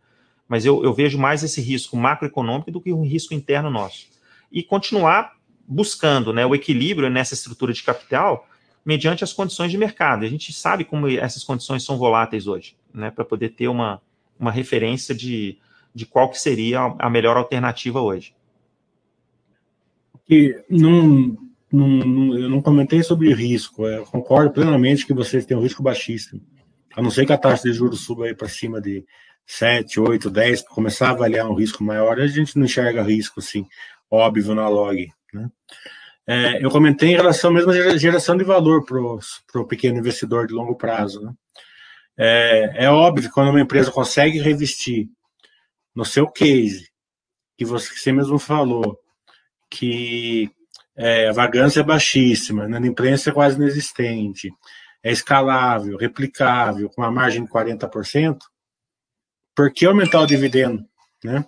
[0.47, 4.07] Mas eu, eu vejo mais esse risco macroeconômico do que um risco interno nosso.
[4.49, 5.33] E continuar
[5.67, 8.47] buscando né, o equilíbrio nessa estrutura de capital
[8.85, 10.23] mediante as condições de mercado.
[10.23, 14.01] A gente sabe como essas condições são voláteis hoje, né, para poder ter uma,
[14.39, 15.57] uma referência de,
[15.93, 18.35] de qual que seria a melhor alternativa hoje.
[20.27, 21.37] Que não,
[21.71, 23.85] eu não comentei sobre risco.
[23.87, 26.41] Eu concordo plenamente que vocês têm um risco baixíssimo.
[26.95, 29.05] A não ser que a taxa de juros suba para cima de
[29.45, 33.39] 7, 8, 10, para começar a avaliar um risco maior, a gente não enxerga risco
[33.39, 33.67] assim,
[34.09, 35.07] óbvio na log.
[35.33, 35.49] Né?
[36.27, 40.53] É, eu comentei em relação mesmo à geração de valor para o pequeno investidor de
[40.53, 41.21] longo prazo.
[41.21, 41.33] Né?
[42.17, 45.07] É, é, óbvio quando uma empresa consegue revestir
[45.93, 46.89] no seu case,
[47.57, 48.99] que você, que você mesmo falou,
[49.69, 50.49] que
[50.95, 54.51] é, a vagância é baixíssima, na imprensa é quase inexistente,
[55.03, 58.39] é escalável, replicável, com uma margem de 40%,
[59.55, 60.83] por que aumentar o dividendo?
[61.23, 61.45] Né?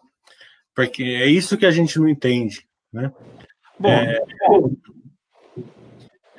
[0.76, 2.66] Porque é isso que a gente não entende.
[2.94, 3.12] Né?
[3.80, 4.20] Bom, é,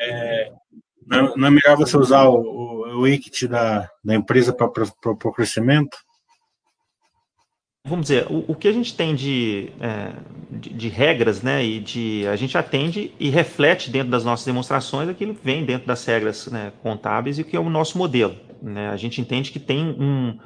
[0.01, 0.53] é,
[1.07, 5.97] não, é melhor você usar o, o, o ICT da, da empresa para o crescimento?
[7.85, 10.13] Vamos dizer, o, o que a gente tem de, é,
[10.51, 15.09] de, de, regras, né, e de a gente atende e reflete dentro das nossas demonstrações
[15.09, 18.37] aquilo que vem dentro das regras né, contábeis e que é o nosso modelo.
[18.61, 18.91] Né?
[18.91, 20.39] A gente entende que tem um,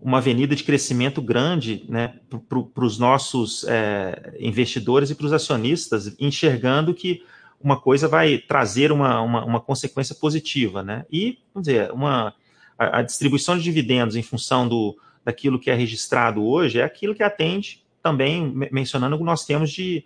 [0.00, 2.14] uma avenida de crescimento grande né,
[2.48, 7.22] para os nossos é, investidores e para os acionistas, enxergando que
[7.60, 11.04] uma coisa vai trazer uma, uma, uma consequência positiva, né?
[11.10, 12.34] E, vamos dizer, uma,
[12.78, 17.14] a, a, distribuição de dividendos em função do, daquilo que é registrado hoje é aquilo
[17.14, 20.04] que atende também, mencionando que nós temos de,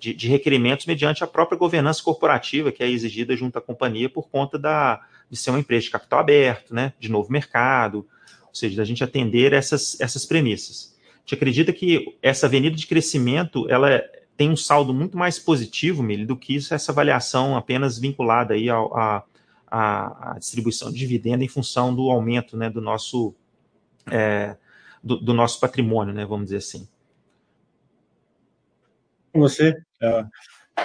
[0.00, 4.30] de, de, requerimentos mediante a própria governança corporativa que é exigida junto à companhia por
[4.30, 8.06] conta da, de ser uma empresa de capital aberto, né, de novo mercado,
[8.58, 10.96] seja, da gente atender essas, essas premissas.
[11.16, 14.02] A gente acredita que essa avenida de crescimento ela
[14.38, 18.96] tem um saldo muito mais positivo, Mili, do que essa avaliação apenas vinculada aí ao,
[18.96, 19.24] a,
[19.66, 23.34] a, a, distribuição de dividendo em função do aumento né, do, nosso,
[24.08, 24.56] é,
[25.02, 26.88] do, do, nosso patrimônio, né, vamos dizer assim.
[29.34, 30.24] Você, é,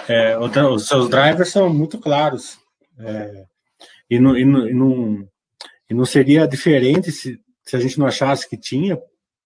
[0.08, 2.58] é, os seus drivers são muito claros
[2.98, 3.46] é,
[4.10, 5.30] e, e, não, e, não,
[5.90, 8.99] e não seria diferente se, se a gente não achasse que tinha,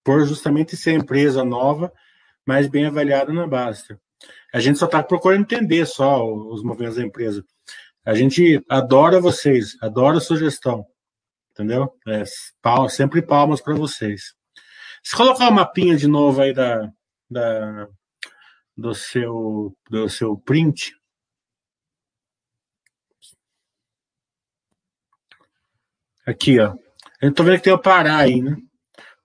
[0.03, 1.91] por justamente ser empresa nova
[2.45, 3.99] mais bem avaliado na Baster.
[4.53, 7.45] A gente só está procurando entender só os movimentos da empresa.
[8.05, 10.85] A gente adora vocês, adora a sugestão,
[11.51, 11.93] entendeu?
[12.07, 12.23] É,
[12.61, 14.33] pal, sempre palmas para vocês.
[15.03, 16.89] Se colocar o mapinha de novo aí da,
[17.29, 17.89] da,
[18.75, 20.95] do, seu, do seu print.
[26.25, 26.75] Aqui, ó.
[27.21, 28.57] Eu tô vendo que tem o Pará aí, né?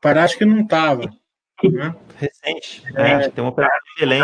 [0.01, 1.11] Pará acho que não tava.
[1.63, 1.95] Né?
[2.17, 2.83] Recente.
[2.97, 4.23] É, é, tem uma operação em Belém.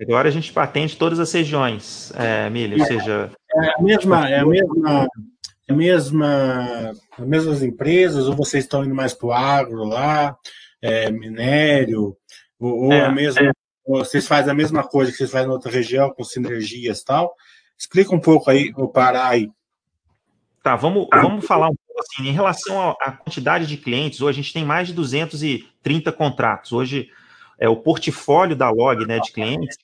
[0.00, 3.30] Agora a gente patente todas as regiões, é, Milha, ou seja.
[3.52, 5.08] É a mesma, é a mesma,
[5.68, 10.36] é a mesma, as mesmas empresas, ou vocês estão indo mais para o agro lá,
[10.82, 12.16] é, minério,
[12.58, 13.52] ou, ou é, a mesma, é.
[13.84, 17.04] ou vocês fazem a mesma coisa que vocês fazem em outra região, com sinergias e
[17.04, 17.34] tal.
[17.78, 19.50] Explica um pouco aí o Pará aí.
[20.62, 21.79] Tá, vamos, vamos falar um pouco
[22.12, 26.72] assim, em relação à quantidade de clientes, hoje a gente tem mais de 230 contratos.
[26.72, 27.08] Hoje,
[27.58, 29.76] é o portfólio da Log né, de clientes,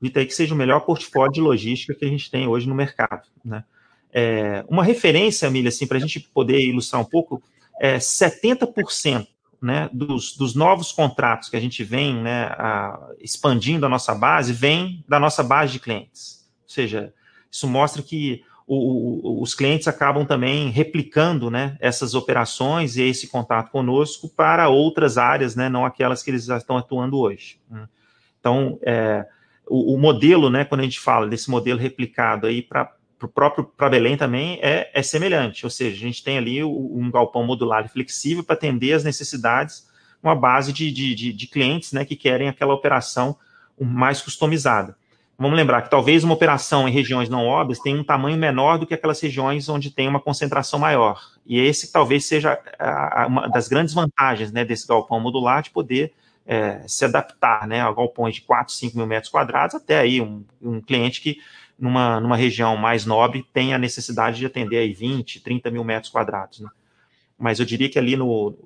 [0.00, 2.74] dita aí que seja o melhor portfólio de logística que a gente tem hoje no
[2.74, 3.28] mercado.
[3.44, 3.64] Né?
[4.12, 7.42] É, uma referência, Milha, assim, para a gente poder ilustrar um pouco,
[7.80, 9.26] é 70%
[9.60, 14.52] né, dos, dos, novos contratos que a gente vem né, a, expandindo a nossa base,
[14.52, 16.48] vem da nossa base de clientes.
[16.64, 17.14] Ou seja,
[17.50, 23.28] isso mostra que o, o, os clientes acabam também replicando né, essas operações e esse
[23.28, 27.58] contato conosco para outras áreas, né, não aquelas que eles já estão atuando hoje.
[27.70, 27.88] Né.
[28.38, 29.26] Então, é,
[29.66, 33.64] o, o, modelo, né, quando a gente fala desse modelo replicado aí para o próprio
[33.64, 37.84] para Belém também é, é, semelhante, ou seja, a gente tem ali um galpão modular
[37.84, 39.86] e flexível para atender as necessidades,
[40.20, 43.36] uma base de, de, de, de clientes né, que querem aquela operação
[43.78, 44.96] mais customizada.
[45.42, 48.86] Vamos lembrar que talvez uma operação em regiões não óbvias tenha um tamanho menor do
[48.86, 51.20] que aquelas regiões onde tem uma concentração maior.
[51.44, 52.60] E esse talvez seja
[53.26, 56.12] uma das grandes vantagens né, desse galpão modular de poder
[56.46, 60.44] é, se adaptar né, a galpões de 4, 5 mil metros quadrados, até aí um,
[60.62, 61.38] um cliente que
[61.76, 66.12] numa, numa região mais nobre tem a necessidade de atender aí 20, 30 mil metros
[66.12, 66.60] quadrados.
[66.60, 66.70] Né?
[67.36, 68.56] Mas eu diria que ali no,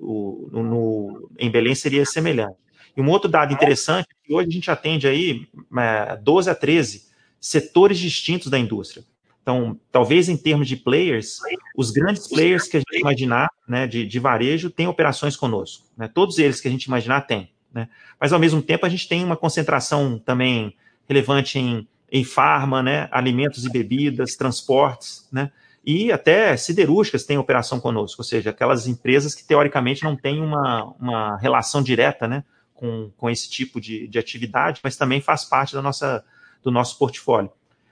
[0.51, 2.66] no, no em Belém seria semelhante.
[2.97, 6.55] E um outro dado interessante é que hoje a gente atende aí é, 12 a
[6.55, 7.05] 13
[7.39, 9.05] setores distintos da indústria.
[9.43, 11.39] Então, talvez em termos de players,
[11.77, 15.85] os grandes players que a gente imaginar, né, de, de varejo, têm operações conosco.
[15.95, 16.09] Né?
[16.13, 17.49] Todos eles que a gente imaginar têm.
[17.71, 17.87] Né?
[18.19, 20.75] Mas, ao mesmo tempo, a gente tem uma concentração também
[21.07, 25.51] relevante em, em farma, né, alimentos e bebidas, transportes, né,
[25.85, 30.93] e até siderúrgicas têm operação conosco, ou seja, aquelas empresas que, teoricamente, não têm uma,
[30.99, 32.43] uma relação direta, né,
[32.77, 36.23] com, com esse tipo de, de atividade, mas também faz parte da nossa,
[36.63, 37.51] do nosso portfólio.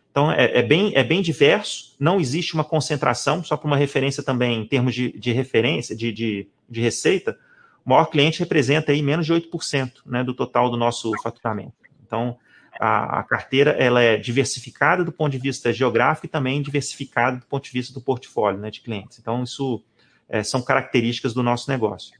[0.10, 4.24] Então, é, é, bem, é bem diverso, não existe uma concentração, só para uma referência
[4.24, 7.38] também, em termos de, de referência, de, de, de, receita,
[7.86, 11.74] o maior cliente representa aí menos de 8% né, do total do nosso faturamento.
[12.06, 12.38] Então,
[12.80, 17.46] a, a, carteira ela é diversificada do ponto de vista geográfico e também diversificada do
[17.46, 19.20] ponto de vista do portfólio né, de clientes.
[19.20, 19.84] Então, isso
[20.30, 22.18] é, são características do nosso negócio.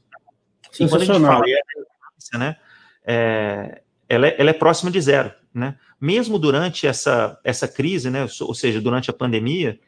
[0.70, 1.42] Sensacional.
[1.46, 1.54] E
[2.32, 2.56] né,
[3.04, 5.32] é, ela, é, ela é próxima de zero.
[5.54, 5.76] Né?
[6.00, 9.78] Mesmo durante essa, essa crise, né, ou seja, durante a pandemia,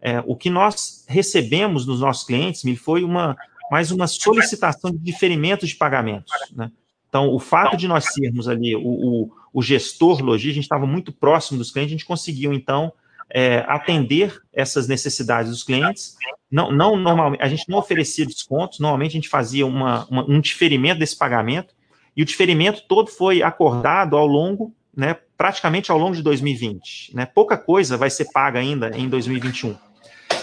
[0.00, 3.36] é, o que nós recebemos dos nossos clientes foi uma,
[3.70, 6.32] mais uma solicitação de diferimento de pagamentos.
[6.54, 6.70] Né?
[7.08, 10.86] Então, o fato de nós sermos ali o, o, o gestor logístico, a gente estava
[10.86, 12.92] muito próximo dos clientes, a gente conseguiu, então,
[13.30, 16.16] é, atender essas necessidades dos clientes.
[16.50, 20.40] Não, não normalmente, a gente não oferecia descontos, normalmente a gente fazia uma, uma, um
[20.40, 21.74] diferimento desse pagamento,
[22.16, 27.14] e o diferimento todo foi acordado ao longo, né, praticamente ao longo de 2020.
[27.14, 27.26] Né?
[27.26, 29.76] Pouca coisa vai ser paga ainda em 2021.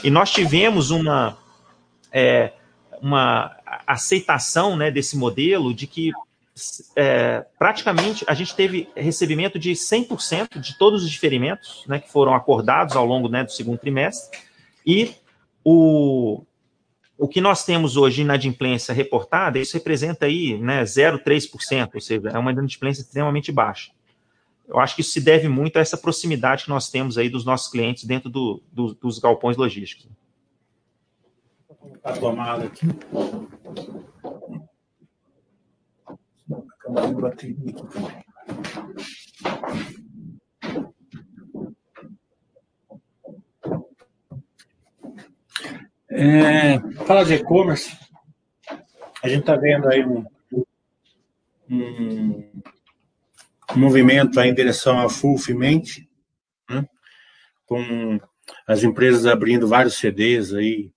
[0.03, 1.37] E nós tivemos uma,
[2.11, 2.53] é,
[3.01, 3.55] uma
[3.87, 6.11] aceitação né, desse modelo de que
[6.95, 12.35] é, praticamente a gente teve recebimento de 100% de todos os diferimentos né, que foram
[12.35, 14.37] acordados ao longo né, do segundo trimestre,
[14.85, 15.15] e
[15.63, 16.43] o,
[17.17, 22.29] o que nós temos hoje de inadimplência reportada, isso representa aí né, 0,3%, ou seja,
[22.29, 23.91] é uma inadimplência extremamente baixa.
[24.67, 27.45] Eu acho que isso se deve muito a essa proximidade que nós temos aí dos
[27.45, 30.07] nossos clientes dentro do, do, dos galpões logísticos.
[32.03, 32.87] A tomada aqui.
[46.15, 47.97] É, fala de e-commerce.
[49.23, 50.23] A gente está vendo aí um,
[51.67, 52.51] um,
[53.75, 55.81] um, movimento em direção ao fulfillment,
[56.69, 56.85] né?
[57.65, 58.19] com
[58.67, 60.91] as empresas abrindo vários CDs aí,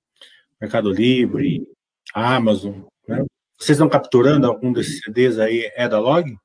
[0.61, 1.67] Mercado Livre,
[2.13, 3.25] Amazon, né?
[3.59, 6.37] Vocês estão capturando algum desses CDs aí, é da Log?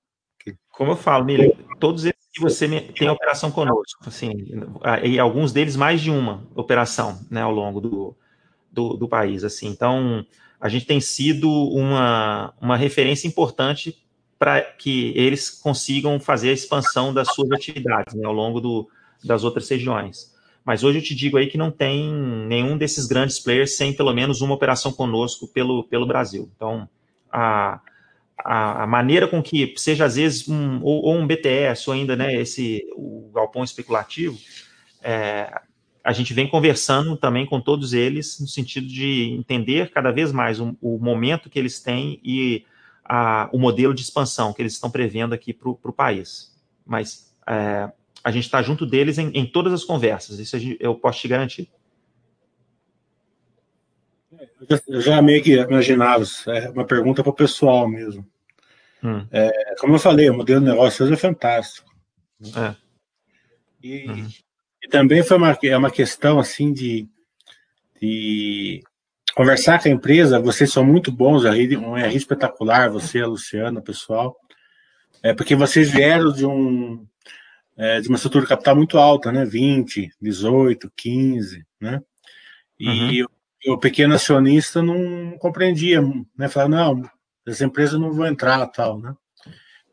[0.70, 4.32] Como eu falo, Miller, todos esses que você tem operação conosco, assim,
[5.04, 8.16] e alguns deles mais de uma operação, né, ao longo do,
[8.72, 9.68] do, do país, assim.
[9.68, 10.26] Então,
[10.60, 13.98] a gente tem sido uma, uma referência importante
[14.38, 18.90] para que eles consigam fazer a expansão das suas atividades né, ao longo do,
[19.24, 20.32] das outras regiões.
[20.64, 22.12] Mas hoje eu te digo aí que não tem
[22.48, 26.50] nenhum desses grandes players sem pelo menos uma operação conosco pelo, pelo Brasil.
[26.56, 26.88] Então,
[27.32, 27.82] a,
[28.38, 32.36] a, maneira com que seja às vezes um, ou, ou, um BTS ou ainda né,
[32.36, 34.38] esse o galpão especulativo,
[35.02, 35.52] é,
[36.04, 40.60] a gente vem conversando também com todos eles no sentido de entender cada vez mais
[40.60, 42.66] o, o momento que eles têm e
[43.06, 46.56] a, o modelo de expansão que eles estão prevendo aqui para o país.
[46.86, 47.92] Mas é,
[48.24, 51.28] a gente está junto deles em, em, todas as conversas, isso gente, eu posso te
[51.28, 51.70] garantir.
[54.88, 58.26] Eu já meio que imaginava, é uma pergunta para o pessoal mesmo.
[59.04, 59.26] Hum.
[59.32, 61.92] É, como eu falei, o modelo de negócio é fantástico.
[62.56, 62.76] É.
[63.84, 64.30] E, uhum.
[64.84, 67.08] E, também foi uma, é uma questão assim de,
[68.02, 68.82] de
[69.36, 70.40] conversar com a empresa.
[70.40, 74.36] Vocês são muito bons, um RI espetacular, você, a Luciana, o pessoal.
[75.24, 77.06] É porque vocês vieram de um
[77.78, 79.46] é, de uma estrutura de capital muito alta, né?
[79.46, 82.02] 20, 18, 15, né?
[82.80, 83.28] E uhum
[83.68, 86.02] o pequeno acionista não compreendia,
[86.38, 86.48] né?
[86.48, 87.10] Falava, não,
[87.46, 89.14] essa empresa não vão entrar, tal, né?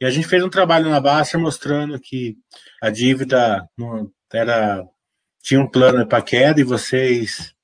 [0.01, 2.37] E a gente fez um trabalho na Basta mostrando que
[2.81, 3.69] a dívida
[4.33, 4.85] era
[5.43, 7.55] tinha um plano para queda e vocês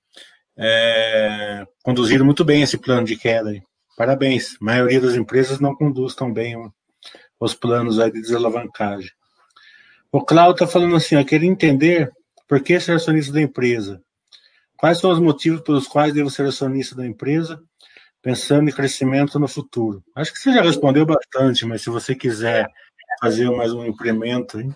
[0.56, 3.52] é, conduziram muito bem esse plano de queda.
[3.96, 4.56] Parabéns.
[4.60, 6.56] A maioria das empresas não conduz tão bem
[7.38, 9.10] os planos aí de desalavancagem.
[10.10, 12.10] O Cláudio está falando assim, eu queria entender
[12.48, 14.00] por que ser acionista da empresa.
[14.76, 17.60] Quais são os motivos pelos quais devo ser acionista da empresa,
[18.22, 20.02] pensando em crescimento no futuro?
[20.14, 22.66] Acho que você já respondeu bastante, mas se você quiser
[23.20, 24.60] fazer mais um incremento.
[24.60, 24.74] Hein?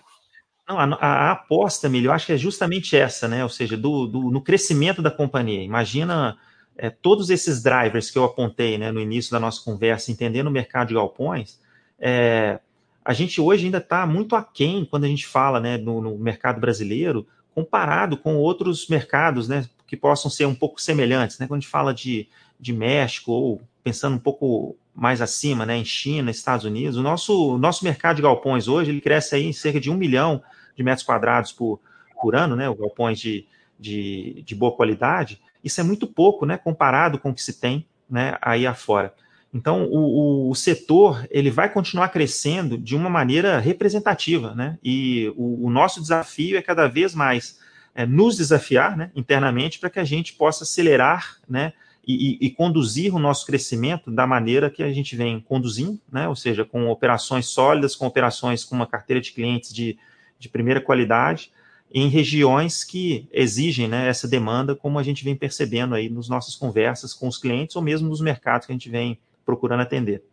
[0.69, 3.41] Não, a, a, aposta, Milho, eu acho que é justamente essa, né?
[3.43, 5.63] Ou seja, do, do no crescimento da companhia.
[5.63, 6.37] Imagina
[6.77, 10.51] é, todos esses drivers que eu apontei né, no início da nossa conversa, entendendo o
[10.51, 11.59] mercado de galpões.
[11.99, 12.59] É,
[13.03, 16.61] a gente hoje ainda está muito aquém quando a gente fala né, no, no mercado
[16.61, 19.67] brasileiro, comparado com outros mercados, né?
[19.87, 21.47] que possam ser um pouco semelhantes, né?
[21.47, 22.29] Quando a gente fala de,
[22.59, 27.57] de México ou pensando um pouco mais acima, né, em China, Estados Unidos, o nosso,
[27.57, 30.43] nosso mercado de galpões hoje ele cresce aí em cerca de um milhão
[30.79, 31.81] de metros quadrados por,
[32.21, 33.45] por ano, né, galpões de,
[33.77, 35.41] de, de boa qualidade.
[35.61, 39.13] Isso é muito pouco, né, comparado com o que se tem, né, aí afora.
[39.53, 44.77] Então, o, o, o, setor ele vai continuar crescendo de uma maneira representativa, né?
[44.83, 47.59] E o, o nosso desafio é cada vez mais
[47.95, 51.73] é, nos desafiar né, internamente para que a gente possa acelerar né,
[52.07, 56.35] e, e, conduzir o nosso crescimento da maneira que a gente vem conduzindo, né, ou
[56.35, 59.97] seja, com operações sólidas, com operações com uma carteira de clientes de,
[60.39, 61.51] de primeira qualidade,
[61.91, 66.55] em regiões que exigem né, essa demanda, como a gente vem percebendo aí nas nossas
[66.55, 70.23] conversas com os clientes ou mesmo nos mercados que a gente vem procurando atender.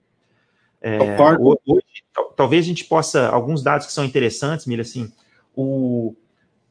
[0.80, 0.98] É,
[1.40, 2.04] hoje,
[2.36, 5.11] talvez a gente possa, alguns dados que são interessantes, Mila, assim,
[5.54, 6.14] o,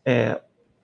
[0.06, 0.40] é,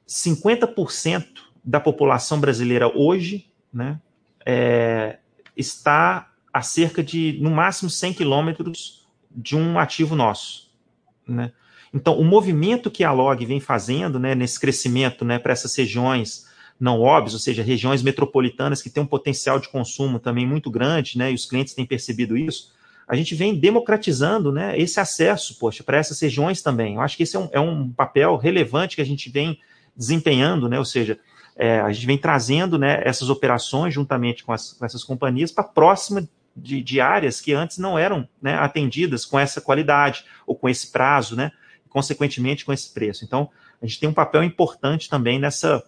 [0.08, 1.26] 50%
[1.64, 4.02] da população brasileira hoje né,
[4.46, 5.20] é,
[5.56, 10.72] está a cerca de, no máximo, 100 quilômetros de um ativo nosso.
[11.26, 11.54] Né?
[11.94, 16.50] Então, o movimento que a Log vem fazendo né, nesse crescimento né, para essas regiões
[16.80, 21.16] não óbvias, ou seja, regiões metropolitanas que têm um potencial de consumo também muito grande,
[21.16, 22.74] né, e os clientes têm percebido isso,
[23.08, 26.96] a gente vem democratizando né, esse acesso, poxa, para essas regiões também.
[26.96, 29.60] Eu acho que esse é um, é um, papel relevante que a gente vem
[29.96, 31.20] desempenhando, né, ou seja,
[31.56, 35.64] é, a gente vem trazendo né, essas operações juntamente com, as, com essas companhias para
[35.64, 40.68] próxima de, de, áreas que antes não eram né, atendidas com essa qualidade ou com
[40.68, 41.52] esse prazo, né,
[41.92, 43.24] consequentemente com esse preço.
[43.24, 43.50] Então,
[43.82, 45.84] a gente tem um papel importante também nessa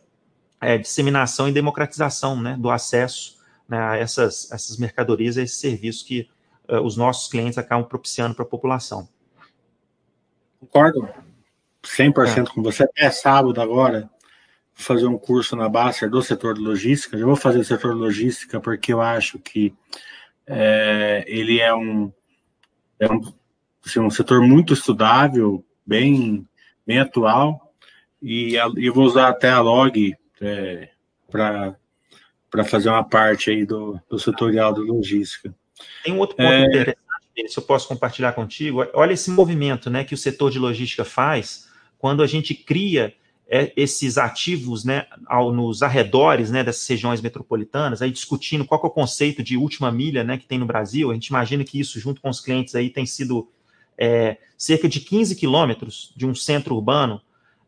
[0.62, 3.38] é, disseminação e democratização né, do acesso
[3.68, 6.30] né, a essas, essas mercadorias, a esses serviços que
[6.70, 9.08] uh, os nossos clientes acabam propiciando para a população.
[10.60, 11.08] Concordo
[11.84, 12.54] 100% é.
[12.54, 12.84] com você.
[12.84, 14.02] Até sábado agora,
[14.76, 17.18] vou fazer um curso na Baster do setor de logística.
[17.18, 19.74] Já vou fazer o setor de logística porque eu acho que
[20.48, 22.12] é, ele é um,
[23.00, 23.22] é um,
[23.86, 26.48] assim, um setor muito estudável, bem,
[26.86, 27.74] bem atual,
[28.22, 30.90] e eu vou usar até a log é,
[31.30, 31.76] para
[32.66, 35.54] fazer uma parte aí do, do tutorial de logística.
[36.04, 36.66] Tem um outro ponto é...
[36.66, 36.98] interessante,
[37.50, 38.86] se eu posso compartilhar contigo.
[38.94, 41.68] Olha esse movimento né, que o setor de logística faz
[41.98, 43.14] quando a gente cria
[43.48, 48.88] é, esses ativos né, ao, nos arredores né, dessas regiões metropolitanas, aí discutindo qual é
[48.88, 51.12] o conceito de última milha né, que tem no Brasil.
[51.12, 53.50] A gente imagina que isso, junto com os clientes, aí tem sido
[53.98, 57.22] é, cerca de 15 quilômetros de um centro urbano.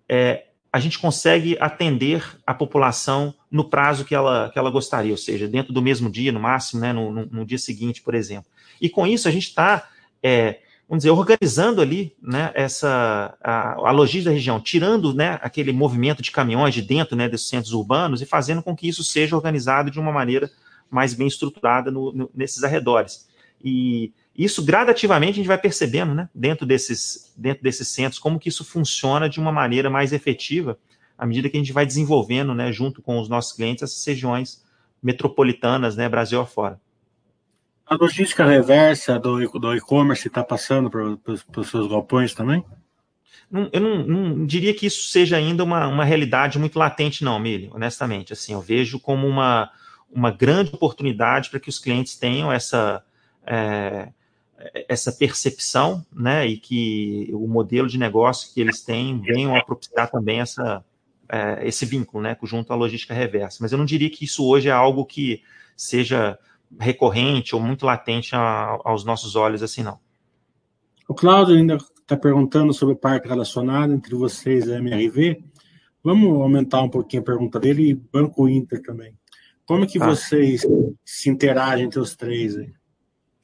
[0.07, 5.17] É, a gente consegue atender a população no prazo que ela, que ela gostaria, ou
[5.17, 8.51] seja, dentro do mesmo dia, no máximo, né, no, no, no dia seguinte, por exemplo.
[8.81, 9.87] E com isso a gente está,
[10.21, 15.71] é, vamos dizer, organizando ali né, essa, a, a logística da região, tirando né, aquele
[15.71, 19.35] movimento de caminhões de dentro né, desses centros urbanos e fazendo com que isso seja
[19.35, 20.51] organizado de uma maneira
[20.89, 23.27] mais bem estruturada no, no, nesses arredores.
[23.63, 28.49] E isso gradativamente a gente vai percebendo, né, dentro desses, dentro desses centros, como que
[28.49, 30.77] isso funciona de uma maneira mais efetiva,
[31.17, 34.63] à medida que a gente vai desenvolvendo, né, junto com os nossos clientes, essas regiões
[35.01, 36.79] metropolitanas, né, Brasil afora.
[37.87, 42.65] A logística reversa do, do e-commerce está passando para os seus galpões também?
[43.49, 47.39] Não, eu não, não, diria que isso seja ainda uma, uma realidade muito latente, não,
[47.39, 48.33] Mili, honestamente.
[48.33, 49.69] Assim, eu vejo como uma,
[50.11, 53.03] uma grande oportunidade para que os clientes tenham essa,
[53.45, 54.09] é,
[54.87, 60.09] essa percepção, né, e que o modelo de negócio que eles têm venham a propiciar
[60.09, 60.83] também essa,
[61.29, 63.59] é, esse vínculo, né, junto à logística reversa.
[63.61, 65.41] Mas eu não diria que isso hoje é algo que
[65.75, 66.37] seja
[66.79, 69.99] recorrente ou muito latente a, aos nossos olhos, assim, não.
[71.07, 75.43] O Cláudio ainda está perguntando sobre o parque relacionado entre vocês e a MRV.
[76.03, 79.13] Vamos aumentar um pouquinho a pergunta dele e Banco Inter também.
[79.65, 80.07] Como é que tá.
[80.07, 80.65] vocês
[81.03, 82.73] se interagem entre os três aí?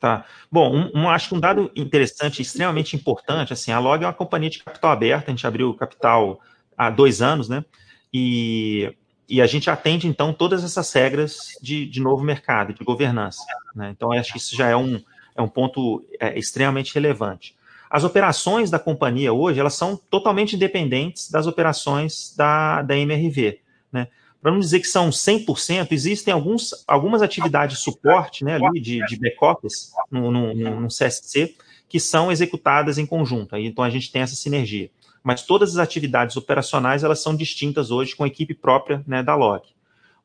[0.01, 0.25] Tá.
[0.51, 4.13] Bom, um, um, acho que um dado interessante, extremamente importante, assim, a Log é uma
[4.13, 6.41] companhia de capital aberto, a gente abriu capital
[6.75, 7.63] há dois anos, né?
[8.11, 8.95] E,
[9.29, 13.45] e a gente atende, então, todas essas regras de, de novo mercado, de governança.
[13.75, 13.91] Né?
[13.95, 14.99] Então, acho que isso já é um,
[15.35, 17.55] é um ponto é, extremamente relevante.
[17.87, 23.59] As operações da companhia hoje, elas são totalmente independentes das operações da, da MRV.
[23.91, 24.07] Né?
[24.41, 29.05] Para não dizer que são 100%, existem alguns, algumas atividades de suporte né, ali de,
[29.05, 31.55] de back-office no, no, no, CSC
[31.87, 33.55] que são executadas em conjunto.
[33.55, 34.89] Então a gente tem essa sinergia.
[35.23, 39.35] Mas todas as atividades operacionais elas são distintas hoje com a equipe própria né, da
[39.35, 39.63] Log.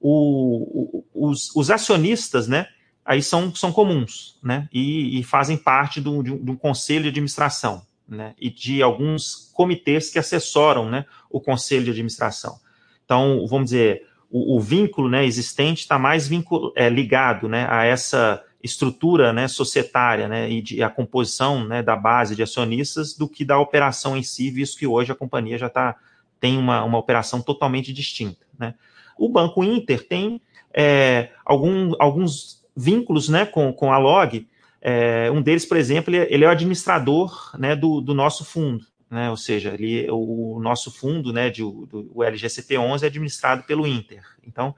[0.00, 2.68] O, o, os, os, acionistas, né,
[3.04, 7.02] aí são, são comuns, né, e, e fazem parte do, de, um, de um conselho
[7.02, 12.58] de administração, né, e de alguns comitês que assessoram, né, o conselho de administração.
[13.06, 17.84] Então, vamos dizer, o, o vínculo né, existente está mais vincul, é, ligado né, a
[17.84, 23.28] essa estrutura né, societária né, e de, a composição né, da base de acionistas do
[23.28, 25.94] que da operação em si, visto que hoje a companhia já tá,
[26.40, 28.44] tem uma, uma operação totalmente distinta.
[28.58, 28.74] Né.
[29.16, 30.40] O Banco Inter tem
[30.74, 34.48] é, algum, alguns vínculos né, com, com a Log.
[34.82, 38.44] É, um deles, por exemplo, ele, é, ele é o administrador né, do, do nosso
[38.44, 39.30] fundo né?
[39.30, 44.22] Ou seja, ele, o nosso fundo, né, de, do, o LGCT11 é administrado pelo Inter.
[44.46, 44.74] Então,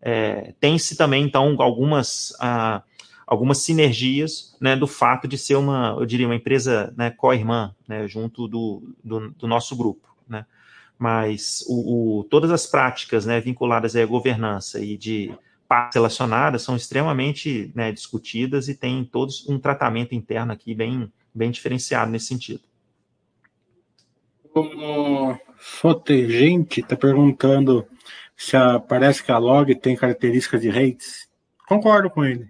[0.00, 2.82] é, tem-se também então algumas ah,
[3.30, 8.08] algumas sinergias, né, do fato de ser uma, eu diria, uma empresa, né, co-irmã, né,
[8.08, 10.44] junto do, do, do, nosso grupo, né?
[10.98, 15.32] Mas o, o, todas as práticas, né, vinculadas à governança e de
[15.68, 21.52] partes relacionadas são extremamente né, discutidas e tem todos um tratamento interno aqui bem, bem
[21.52, 22.62] diferenciado nesse sentido.
[24.54, 27.86] O Fotegente está perguntando
[28.36, 31.28] se a, parece que a log tem características de rates.
[31.68, 32.48] Concordo com ele.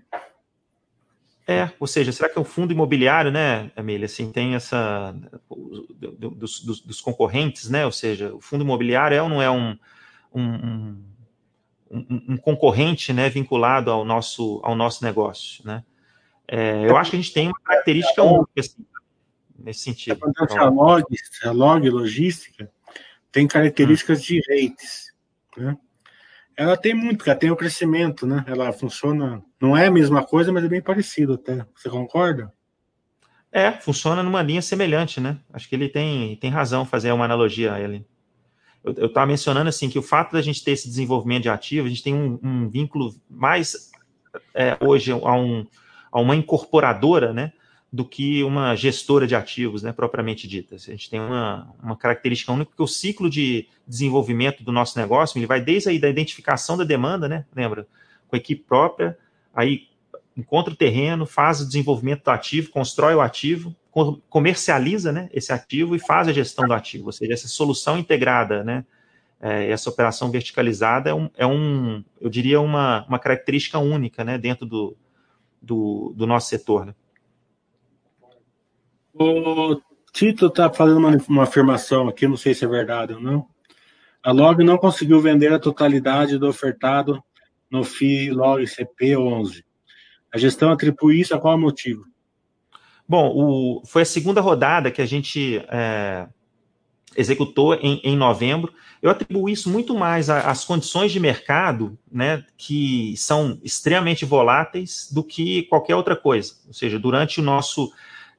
[1.46, 5.12] É, ou seja, será que é o fundo imobiliário, né, Emília, assim, tem essa,
[5.98, 9.76] dos, dos, dos, concorrentes, né, ou seja, o fundo imobiliário é ou não é um,
[10.32, 11.02] um,
[11.90, 15.82] um, um concorrente, né, vinculado ao nosso, ao nosso negócio, né?
[16.46, 18.84] É, eu acho que a gente tem uma característica única, assim,
[19.60, 20.18] nesse sentido.
[20.58, 21.04] A log,
[21.44, 22.70] a log logística
[23.32, 24.22] tem características hum.
[24.22, 25.12] de rates,
[25.56, 25.76] né?
[26.56, 28.44] Ela tem muito, ela tem o crescimento, né?
[28.46, 31.64] Ela funciona, não é a mesma coisa, mas é bem parecido até.
[31.74, 32.52] Você concorda?
[33.50, 35.38] É, funciona numa linha semelhante, né?
[35.52, 38.06] Acho que ele tem, tem razão fazer uma analogia a ele.
[38.84, 41.90] Eu estava mencionando assim que o fato da gente ter esse desenvolvimento de ativo, a
[41.90, 43.90] gente tem um, um vínculo mais
[44.54, 45.66] é, hoje a, um,
[46.12, 47.52] a uma incorporadora, né?
[47.92, 50.76] Do que uma gestora de ativos, né, propriamente dita.
[50.76, 55.38] A gente tem uma, uma característica única, porque o ciclo de desenvolvimento do nosso negócio,
[55.38, 57.86] ele vai desde aí da identificação da demanda, né, lembra,
[58.28, 59.18] com a equipe própria,
[59.52, 59.88] aí
[60.36, 63.74] encontra o terreno, faz o desenvolvimento do ativo, constrói o ativo,
[64.28, 68.62] comercializa, né, esse ativo e faz a gestão do ativo, ou seja, essa solução integrada,
[68.62, 68.84] né,
[69.40, 74.38] é, essa operação verticalizada é um, é um eu diria, uma, uma característica única, né,
[74.38, 74.96] dentro do,
[75.60, 76.94] do, do nosso setor, né.
[79.14, 79.80] O
[80.12, 83.46] Tito está fazendo uma, uma, afirmação aqui, não sei se é verdade ou não.
[84.22, 87.22] A Log não conseguiu vender a totalidade do ofertado
[87.70, 89.64] no FI Log CP 11.
[90.32, 92.04] A gestão atribui isso a qual motivo?
[93.08, 96.28] Bom, o, foi a segunda rodada que a gente é,
[97.16, 98.72] executou em, em, novembro.
[99.02, 105.24] Eu atribuo isso muito mais às condições de mercado, né, que são extremamente voláteis, do
[105.24, 106.54] que qualquer outra coisa.
[106.68, 107.92] Ou seja, durante o nosso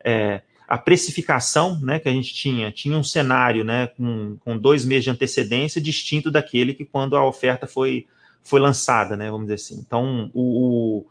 [0.06, 0.42] é,
[0.72, 5.04] a precificação né, que a gente tinha, tinha um cenário né, com, com dois meses
[5.04, 8.08] de antecedência distinto daquele que quando a oferta foi,
[8.42, 9.84] foi lançada, né, vamos dizer assim.
[9.86, 11.06] Então, o, o,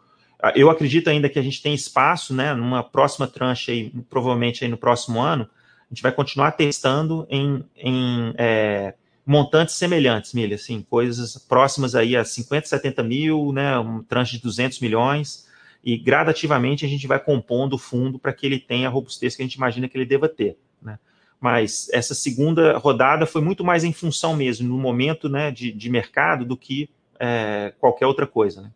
[0.55, 4.71] eu acredito ainda que a gente tem espaço, né, numa próxima tranche, aí, provavelmente aí
[4.71, 5.47] no próximo ano,
[5.91, 8.95] a gente vai continuar testando em, em é,
[9.27, 14.43] montantes semelhantes, Milha, assim, coisas próximas aí a 50, 70 mil, né, um tranche de
[14.43, 15.50] 200 milhões,
[15.83, 19.43] e gradativamente a gente vai compondo o fundo para que ele tenha a robustez que
[19.43, 20.59] a gente imagina que ele deva ter.
[20.81, 20.99] Né?
[21.41, 25.89] Mas essa segunda rodada foi muito mais em função mesmo, no momento né, de, de
[25.89, 28.63] mercado, do que é, qualquer outra coisa.
[28.63, 28.71] Né?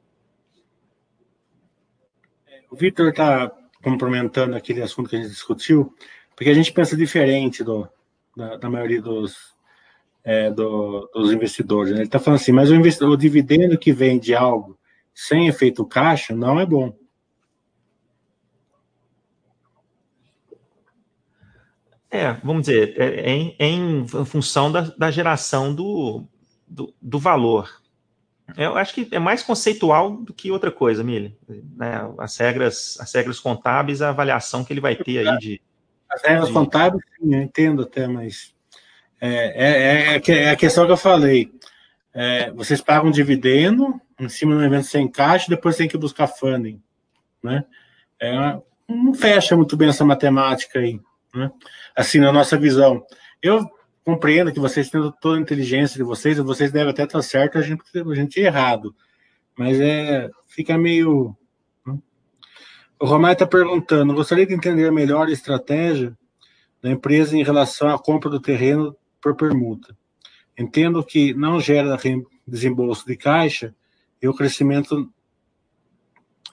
[2.71, 3.53] O Vitor está
[3.83, 5.95] complementando aquele assunto que a gente discutiu,
[6.35, 7.87] porque a gente pensa diferente do,
[8.35, 9.55] da, da maioria dos,
[10.25, 11.93] é, do, dos investidores.
[11.93, 11.99] Né?
[11.99, 14.79] Ele está falando assim, mas o, o dividendo que vem de algo
[15.15, 16.97] sem efeito caixa não é bom.
[22.11, 26.25] É, vamos dizer, é, é em, é em, função da, da geração do,
[26.67, 27.83] do, do, valor.
[28.57, 31.37] Eu acho que é mais conceitual do que outra coisa, Mili.
[31.49, 32.09] Né?
[32.19, 35.61] As, regras, as regras contábeis, a avaliação que ele vai ter aí de.
[36.09, 36.55] As regras de...
[36.55, 38.55] contábeis, sim, eu entendo até, mas
[39.21, 41.51] é, é, é, é a questão que eu falei.
[42.15, 46.81] É, vocês pagam dividendo, em cima do evento sem caixa, depois tem que buscar funding,
[47.43, 47.65] né?
[48.21, 48.59] É,
[48.89, 51.01] não fecha muito bem essa matemática aí,
[51.35, 51.51] né?
[51.97, 53.05] Assim, na nossa visão.
[53.43, 53.69] Eu
[54.05, 57.59] compreendo que vocês têm toda a inteligência de vocês, e vocês devem até estar certo,
[57.59, 58.95] a gente, a gente é errado.
[59.57, 61.35] Mas é, fica meio...
[61.87, 61.99] Né?
[63.01, 66.17] O Romário está perguntando, gostaria de entender melhor a estratégia
[66.83, 69.97] da empresa em relação à compra do terreno por permuta.
[70.57, 71.99] Entendo que não gera
[72.47, 73.75] desembolso de caixa,
[74.25, 75.13] e o crescimento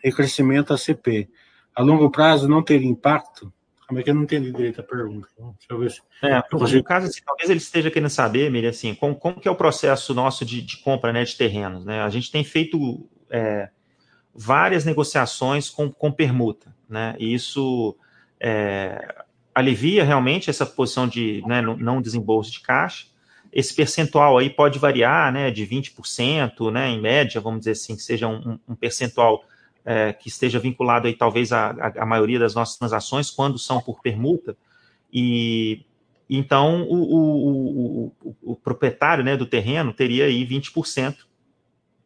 [0.04, 1.30] e crescimento ACP.
[1.74, 3.52] A longo prazo não teria impacto?
[3.88, 5.28] Como é que eu não entendi direito a pergunta?
[5.38, 6.02] Deixa eu ver se.
[6.22, 9.52] É, no caso, assim, talvez ele esteja querendo saber, Miri, assim, como, como que é
[9.52, 11.86] o processo nosso de, de compra né, de terrenos?
[11.86, 12.02] Né?
[12.02, 13.70] A gente tem feito é,
[14.36, 17.16] várias negociações com, com permuta, né?
[17.20, 17.96] E isso
[18.38, 19.24] é,
[19.56, 23.11] alivia realmente essa posição de né, não desembolso de caixa
[23.52, 28.02] esse percentual aí pode variar, né, de 20%, né, em média, vamos dizer assim, que
[28.02, 29.44] seja um, um percentual
[29.84, 31.74] é, que esteja vinculado aí talvez à,
[32.06, 34.56] maioria das nossas transações, quando são por permuta,
[35.12, 35.86] e
[36.30, 41.18] então o, o, o, o proprietário né, do terreno teria aí 20%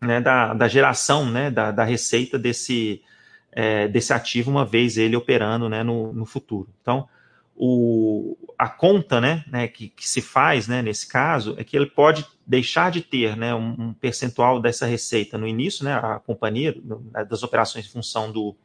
[0.01, 3.03] né, da, da geração né, da, da receita desse,
[3.51, 6.69] é, desse ativo, uma vez ele operando né, no, no futuro.
[6.81, 7.07] Então,
[7.55, 8.35] o,
[8.65, 12.25] a conta né, né, que, que, se faz né, nesse caso é que ele pode
[12.47, 16.75] deixar de ter né, um, um percentual dessa receita no início, né, a companhia,
[17.13, 18.55] né, das operações em função do,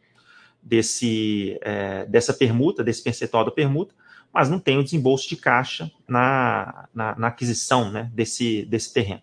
[0.63, 3.95] desse, é, dessa permuta, desse percentual da permuta,
[4.33, 9.21] mas não tem o desembolso de caixa na, na, na aquisição né, desse, desse terreno.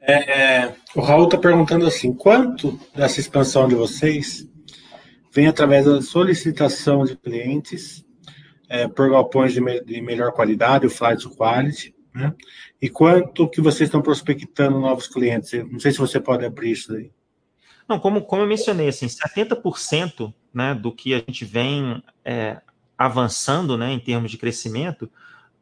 [0.00, 4.48] É, é o Raul está perguntando assim: quanto dessa expansão de vocês
[5.30, 8.04] vem através da solicitação de clientes
[8.68, 12.34] é, por galpões de, me, de, melhor qualidade, o flight to quality, né?
[12.80, 15.52] E quanto que vocês estão prospectando novos clientes?
[15.70, 17.10] Não sei se você pode abrir isso aí.
[17.88, 22.60] Não, como, como eu mencionei, assim, 70% né, do que a gente vem é,
[22.96, 25.10] avançando né, em termos de crescimento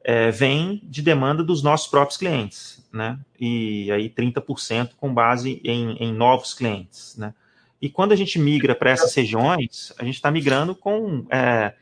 [0.04, 3.18] é, vem de demanda dos nossos próprios clientes, né?
[3.38, 7.32] E aí 30% com base em, em novos clientes, né?
[7.80, 11.74] E quando a gente migra para essas regiões, a gente está migrando com é,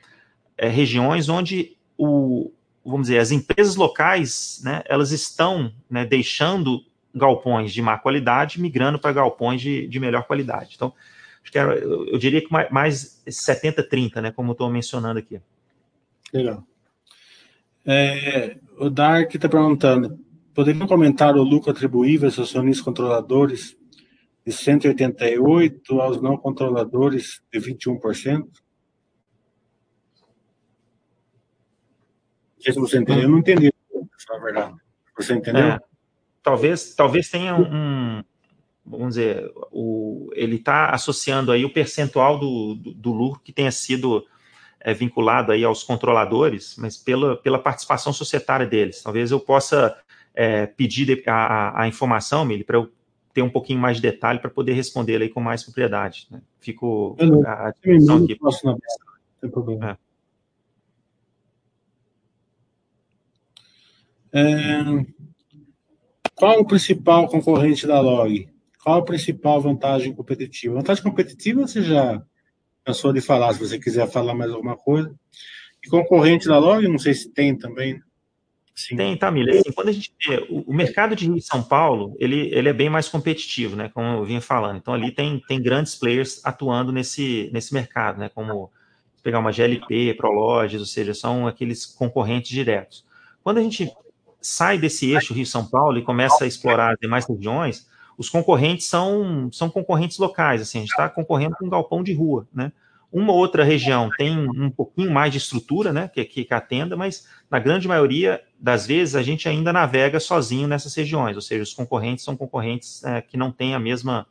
[0.60, 2.52] é, regiões onde o,
[2.84, 6.84] vamos dizer, as empresas locais, né, elas estão né, deixando
[7.14, 10.74] galpões de má qualidade, migrando para galpões de, de melhor qualidade.
[10.76, 10.92] Então,
[11.42, 15.18] acho que era, eu, eu diria que mais, mais 70-30, né, como eu estou mencionando
[15.18, 15.40] aqui.
[16.30, 16.62] Legal.
[17.86, 20.18] É, o Dark está perguntando:
[20.54, 23.74] poderiam comentar o lucro atribuível aos acionistas controladores
[24.44, 28.46] de 188 aos não controladores de 21%?
[32.60, 33.22] Não sei se você entendeu.
[33.22, 33.72] Eu não entendi,
[34.28, 34.74] na verdade.
[35.16, 35.62] Você entendeu?
[35.62, 35.80] É,
[36.42, 38.22] talvez, talvez tenha um,
[38.84, 43.70] vamos dizer, o, ele está associando aí o percentual do, do, do, lucro que tenha
[43.70, 44.26] sido
[44.78, 49.02] é, vinculado aí aos controladores, mas pela, pela participação societária deles.
[49.02, 49.96] Talvez eu possa
[50.34, 52.90] é, pedir a, a, informação, Mili, para eu
[53.32, 56.26] ter um pouquinho mais de detalhe para poder responder aí com mais propriedade.
[56.30, 56.42] Né?
[56.60, 58.34] Fico não, a disposição aqui.
[58.36, 58.78] Posso não,
[59.40, 59.90] tem problema.
[59.92, 60.09] É.
[64.32, 64.82] É,
[66.34, 68.48] qual o principal concorrente da Log?
[68.82, 70.76] Qual a principal vantagem competitiva?
[70.76, 72.22] Vantagem competitiva você já
[72.84, 75.14] cansou de falar, se você quiser falar mais alguma coisa.
[75.84, 78.00] E concorrente da Log, não sei se tem também.
[78.74, 78.96] Sim.
[78.96, 79.60] Tem, tá, Miller.
[79.60, 83.08] Assim, quando a gente vê, o, mercado de São Paulo, ele, ele é bem mais
[83.08, 84.78] competitivo, né, como eu vinha falando.
[84.78, 88.70] Então, ali tem, tem grandes players atuando nesse, nesse mercado, né, como
[89.22, 93.04] pegar uma GLP, Prologes, ou seja, são aqueles concorrentes diretos.
[93.42, 93.92] Quando a gente
[94.40, 99.48] sai desse eixo Rio-São Paulo e começa a explorar as demais regiões, os concorrentes são,
[99.52, 102.72] são concorrentes locais, assim, a gente está concorrendo com um galpão de rua, né?
[103.12, 107.26] Uma outra região tem um pouquinho mais de estrutura, né, que, que, que atenda, mas
[107.50, 111.74] na grande maioria das vezes a gente ainda navega sozinho nessas regiões, ou seja, os
[111.74, 114.28] concorrentes são concorrentes é, que não têm a mesma,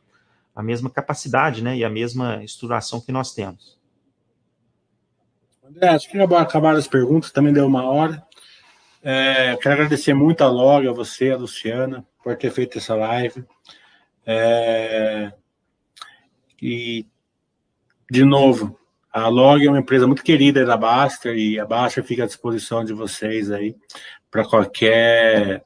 [0.56, 3.78] a mesma capacidade, né, e a mesma estruturação que nós temos.
[5.62, 8.26] André, acho que acabaram as perguntas, também deu uma hora.
[9.02, 13.44] É, quero agradecer muito a Log, a você, a Luciana, por ter feito essa live.
[14.26, 15.32] É,
[16.60, 17.06] e,
[18.10, 18.78] de novo,
[19.12, 22.84] a Log é uma empresa muito querida da Baster e a Baster fica à disposição
[22.84, 23.74] de vocês aí
[24.30, 25.64] para qualquer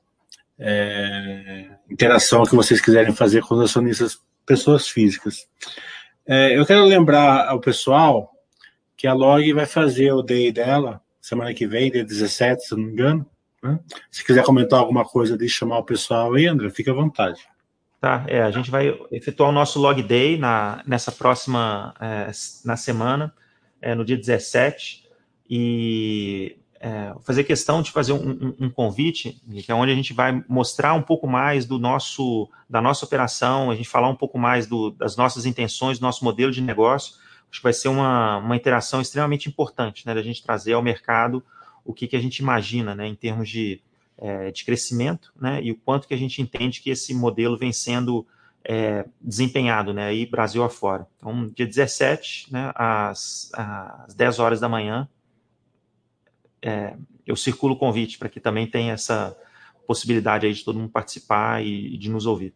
[0.58, 5.46] é, interação que vocês quiserem fazer com os acionistas, pessoas físicas.
[6.26, 8.30] É, eu quero lembrar ao pessoal
[8.96, 12.82] que a Log vai fazer o day dela semana que vem, dia 17, se não
[12.82, 13.26] me engano.
[13.62, 13.80] Né?
[14.10, 17.40] Se quiser comentar alguma coisa de chamar o pessoal aí, André, fique à vontade.
[17.98, 22.30] Tá, é, a gente vai efetuar o nosso log day na, nessa próxima é,
[22.62, 23.32] na semana,
[23.80, 25.08] é, no dia 17,
[25.48, 30.12] e é, fazer questão de fazer um, um, um, convite, que é onde a gente
[30.12, 34.38] vai mostrar um pouco mais do nosso, da nossa operação, a gente falar um pouco
[34.38, 37.14] mais do, das nossas intenções, do nosso modelo de negócio.
[37.54, 41.40] Acho que vai ser uma, uma interação extremamente importante, né, da gente trazer ao mercado
[41.84, 43.80] o que, que a gente imagina, né, em termos de
[44.18, 47.72] é, de crescimento, né, e o quanto que a gente entende que esse modelo vem
[47.72, 48.26] sendo
[48.64, 51.06] é, desempenhado, né, aí Brasil afora.
[51.16, 55.08] Então, dia 17, né, às, às 10 horas da manhã,
[56.60, 59.36] é, eu circulo o convite para que também tenha essa
[59.86, 62.52] possibilidade aí de todo mundo participar e, e de nos ouvir.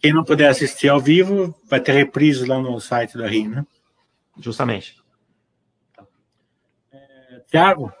[0.00, 3.66] Quem não puder assistir ao vivo, vai ter reprise lá no site da RI, né?
[4.38, 4.96] Justamente.
[6.92, 7.92] É, Tiago,